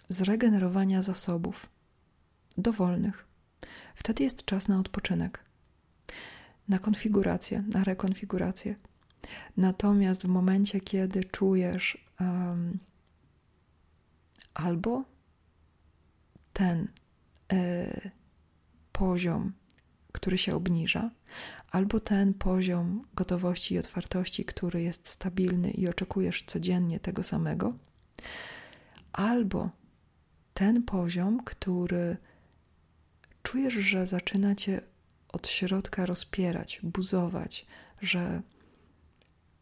zregenerowania 0.08 1.02
zasobów 1.02 1.68
dowolnych. 2.58 3.26
Wtedy 3.94 4.24
jest 4.24 4.44
czas 4.44 4.68
na 4.68 4.78
odpoczynek, 4.78 5.44
na 6.70 6.78
konfigurację, 6.78 7.64
na 7.68 7.84
rekonfigurację. 7.84 8.74
Natomiast 9.56 10.22
w 10.22 10.28
momencie, 10.28 10.80
kiedy 10.80 11.24
czujesz 11.24 12.04
um, 12.20 12.78
albo 14.54 15.04
ten 16.52 16.88
y, 17.52 18.10
poziom, 18.92 19.52
który 20.12 20.38
się 20.38 20.54
obniża, 20.54 21.10
albo 21.70 22.00
ten 22.00 22.34
poziom 22.34 23.04
gotowości 23.14 23.74
i 23.74 23.78
otwartości, 23.78 24.44
który 24.44 24.82
jest 24.82 25.08
stabilny 25.08 25.70
i 25.70 25.88
oczekujesz 25.88 26.42
codziennie 26.42 27.00
tego 27.00 27.22
samego, 27.22 27.74
albo 29.12 29.70
ten 30.54 30.82
poziom, 30.82 31.44
który 31.44 32.16
czujesz, 33.42 33.74
że 33.74 34.06
zaczyna 34.06 34.54
cię 34.54 34.80
od 35.32 35.48
środka 35.48 36.06
rozpierać, 36.06 36.80
buzować, 36.82 37.66
że 38.02 38.42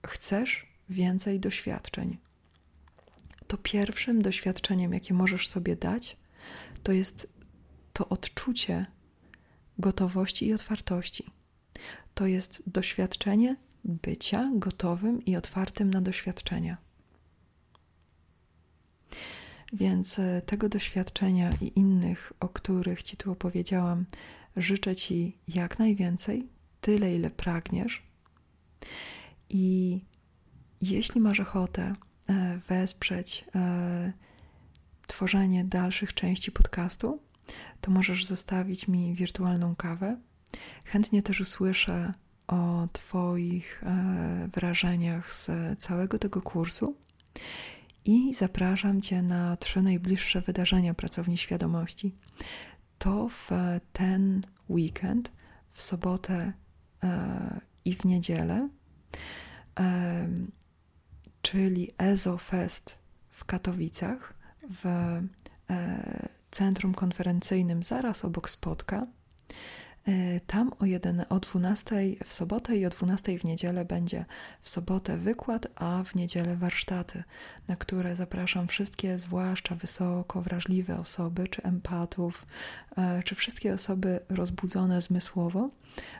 chcesz 0.07 0.67
więcej 0.89 1.41
doświadczeń. 1.41 2.19
To 3.47 3.57
pierwszym 3.57 4.23
doświadczeniem, 4.23 4.93
jakie 4.93 5.15
możesz 5.15 5.49
sobie 5.49 5.77
dać, 5.77 6.17
to 6.83 6.93
jest 6.93 7.33
to 7.93 8.09
odczucie 8.09 8.87
gotowości 9.79 10.47
i 10.47 10.55
otwartości. 10.55 11.25
To 12.15 12.27
jest 12.27 12.63
doświadczenie 12.67 13.57
bycia 13.85 14.51
gotowym 14.55 15.25
i 15.25 15.37
otwartym 15.37 15.91
na 15.91 16.01
doświadczenia. 16.01 16.77
Więc 19.73 20.19
e, 20.19 20.43
tego 20.47 20.69
doświadczenia 20.69 21.53
i 21.61 21.73
innych, 21.77 22.33
o 22.41 22.49
których 22.49 23.03
Ci 23.03 23.17
tu 23.17 23.33
opowiedziałam, 23.33 24.05
życzę 24.59 24.97
Ci 24.97 25.37
jak 25.49 25.79
najwięcej, 25.79 26.49
tyle 26.81 27.15
ile 27.15 27.31
pragniesz. 27.31 28.03
I 29.51 30.01
jeśli 30.83 31.21
masz 31.21 31.41
ochotę 31.41 31.93
e, 32.29 32.59
wesprzeć 32.69 33.45
e, 33.55 34.13
tworzenie 35.07 35.65
dalszych 35.65 36.15
części 36.15 36.53
podcastu, 36.53 37.23
to 37.81 37.91
możesz 37.91 38.27
zostawić 38.27 38.89
mi 38.89 39.15
wirtualną 39.15 39.77
kawę. 39.77 40.17
Chętnie 40.85 41.23
też 41.23 41.41
usłyszę 41.41 42.13
o 42.47 42.89
Twoich 42.93 43.85
wrażeniach 44.55 45.33
z 45.33 45.51
całego 45.79 46.19
tego 46.19 46.43
kursu 46.43 46.97
i 48.05 48.35
zapraszam 48.35 49.03
Cię 49.03 49.23
na 49.23 49.57
trzy 49.57 49.83
najbliższe 49.83 50.41
wydarzenia 50.41 50.95
Pracowni 50.95 51.39
Świadomości. 51.39 52.15
To 52.99 53.29
w 53.29 53.51
ten 53.93 54.43
weekend, 54.71 55.33
w 55.73 55.83
sobotę 55.83 56.53
e, 57.03 57.61
i 57.85 57.95
w 57.95 58.05
niedzielę, 58.05 58.69
e, 59.81 60.29
czyli 61.43 61.91
EZOFest 61.99 62.99
w 63.29 63.45
Katowicach, 63.45 64.35
w 64.71 64.87
e, 64.87 66.29
centrum 66.51 66.95
konferencyjnym 66.95 67.83
zaraz 67.83 68.25
obok 68.25 68.51
Spotka. 68.51 69.07
E, 70.09 70.41
tam 70.47 70.73
o, 70.79 70.85
1, 70.87 71.25
o 71.29 71.41
12 71.41 71.97
w 72.25 72.33
sobotę 72.33 72.77
i 72.77 72.87
o 72.87 72.91
12 72.91 73.39
w 73.39 73.45
niedzielę 73.45 73.85
będzie 73.85 74.25
w 74.63 74.69
sobotę 74.69 75.17
wykład, 75.17 75.67
a 75.75 76.03
w 76.05 76.15
niedzielę 76.15 76.57
warsztaty, 76.57 77.25
na 77.69 77.77
które 77.77 78.17
zapraszam 78.17 78.69
wszystkie, 78.69 79.19
zwłaszcza 79.19 79.75
wysoko 79.75 80.43
wrażliwe 80.43 80.99
osoby, 80.99 81.49
czy 81.49 81.63
empatów, 81.63 82.47
e, 82.97 83.23
czy 83.23 83.35
wszystkie 83.35 83.75
osoby 83.75 84.21
rozbudzone 84.29 85.03
zmysłowo, 85.03 85.71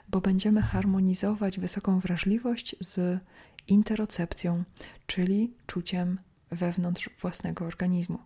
bo 0.09 0.21
będziemy 0.21 0.61
harmonizować 0.61 1.59
wysoką 1.59 1.99
wrażliwość 1.99 2.75
z 2.79 3.19
interocepcją, 3.67 4.63
czyli 5.07 5.53
czuciem 5.67 6.19
wewnątrz 6.51 7.09
własnego 7.21 7.65
organizmu. 7.65 8.19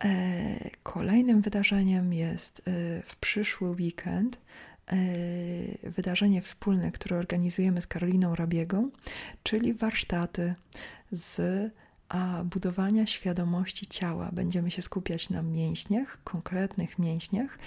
E, 0.00 0.70
kolejnym 0.82 1.40
wydarzeniem 1.40 2.12
jest 2.12 2.62
w 3.02 3.16
przyszły 3.20 3.70
weekend 3.70 4.38
E, 4.92 5.90
wydarzenie 5.90 6.42
wspólne, 6.42 6.92
które 6.92 7.18
organizujemy 7.18 7.82
z 7.82 7.86
Karoliną 7.86 8.34
Rabiegą, 8.34 8.90
czyli 9.42 9.74
warsztaty 9.74 10.54
z 11.12 11.72
a 12.08 12.44
budowania 12.44 13.06
świadomości 13.06 13.86
ciała. 13.86 14.30
Będziemy 14.32 14.70
się 14.70 14.82
skupiać 14.82 15.30
na 15.30 15.42
mięśniach, 15.42 16.18
konkretnych 16.24 16.98
mięśniach, 16.98 17.58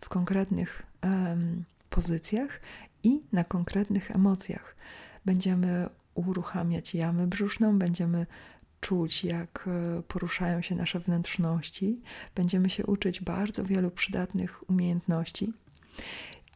w 0.00 0.08
konkretnych 0.08 0.82
um, 1.02 1.64
pozycjach 1.90 2.60
i 3.02 3.20
na 3.32 3.44
konkretnych 3.44 4.10
emocjach. 4.10 4.76
Będziemy 5.24 5.88
uruchamiać 6.14 6.94
jamę 6.94 7.26
brzuszną, 7.26 7.78
będziemy 7.78 8.26
czuć, 8.80 9.24
jak 9.24 9.68
e, 9.68 10.02
poruszają 10.02 10.62
się 10.62 10.74
nasze 10.74 11.00
wnętrzności, 11.00 12.00
będziemy 12.34 12.70
się 12.70 12.86
uczyć 12.86 13.20
bardzo 13.20 13.64
wielu 13.64 13.90
przydatnych 13.90 14.70
umiejętności 14.70 15.52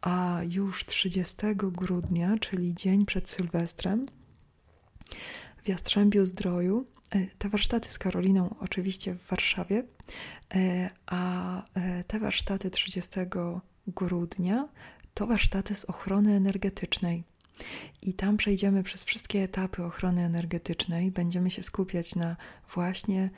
a 0.05 0.41
już 0.51 0.87
30 0.87 1.37
grudnia, 1.55 2.39
czyli 2.41 2.75
dzień 2.75 3.07
przed 3.07 3.29
Sylwestrem, 3.29 4.07
w 5.65 5.69
Jastrzębiu 5.69 6.27
Zdroju, 6.27 6.87
e, 7.11 7.27
te 7.39 7.49
warsztaty 7.49 7.89
z 7.89 7.99
Karoliną 7.99 8.55
oczywiście 8.61 9.15
w 9.15 9.27
Warszawie, 9.27 9.85
e, 10.55 10.91
a 11.07 11.63
te 12.07 12.21
warsztaty 12.21 12.71
30 12.71 13.11
grudnia 13.87 14.69
to 15.15 15.27
warsztaty 15.27 15.75
z 15.75 15.85
ochrony 15.85 16.35
energetycznej. 16.37 17.25
I 18.03 18.15
tam 18.15 18.37
przejdziemy 18.37 18.83
przez 18.83 19.05
wszystkie 19.05 19.43
etapy 19.43 19.85
ochrony 19.85 20.23
energetycznej. 20.23 21.11
Będziemy 21.11 21.51
się 21.51 21.63
skupiać 21.63 22.15
na 22.15 22.37
właśnie 22.75 23.31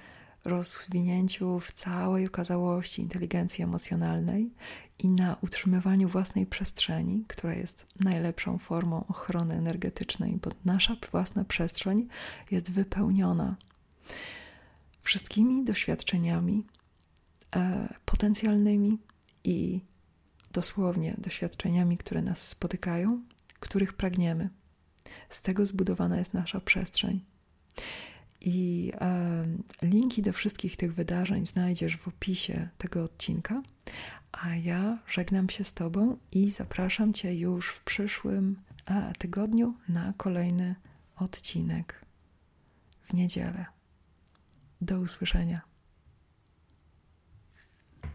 rozwinięciu 0.44 1.60
w 1.60 1.72
całej 1.72 2.26
okazałości 2.26 3.02
inteligencji 3.02 3.64
emocjonalnej 3.64 4.50
i 4.98 5.08
na 5.08 5.36
utrzymywaniu 5.42 6.08
własnej 6.08 6.46
przestrzeni, 6.46 7.24
która 7.28 7.54
jest 7.54 7.86
najlepszą 8.00 8.58
formą 8.58 9.04
ochrony 9.08 9.54
energetycznej, 9.54 10.38
bo 10.42 10.50
nasza 10.64 10.96
własna 11.10 11.44
przestrzeń 11.44 12.08
jest 12.50 12.72
wypełniona 12.72 13.56
wszystkimi 15.02 15.64
doświadczeniami 15.64 16.64
e, 17.56 17.94
potencjalnymi 18.04 18.98
i 19.44 19.80
dosłownie 20.52 21.14
doświadczeniami, 21.18 21.98
które 21.98 22.22
nas 22.22 22.48
spotykają, 22.48 23.22
których 23.58 23.92
pragniemy. 23.92 24.50
Z 25.28 25.42
tego 25.42 25.66
zbudowana 25.66 26.18
jest 26.18 26.34
nasza 26.34 26.60
przestrzeń. 26.60 27.24
I 28.40 28.92
e, 29.00 29.46
linki 29.82 30.22
do 30.22 30.32
wszystkich 30.32 30.76
tych 30.76 30.94
wydarzeń 30.94 31.46
znajdziesz 31.46 31.96
w 31.96 32.08
opisie 32.08 32.68
tego 32.78 33.02
odcinka. 33.02 33.62
A 34.32 34.56
ja 34.56 34.98
żegnam 35.08 35.48
się 35.48 35.64
z 35.64 35.72
Tobą 35.72 36.12
i 36.32 36.50
zapraszam 36.50 37.12
Cię 37.12 37.34
już 37.34 37.68
w 37.68 37.84
przyszłym 37.84 38.56
e, 38.86 39.12
tygodniu 39.18 39.74
na 39.88 40.14
kolejny 40.16 40.74
odcinek 41.16 42.04
w 43.02 43.14
niedzielę. 43.14 43.66
Do 44.80 45.00
usłyszenia. 45.00 45.75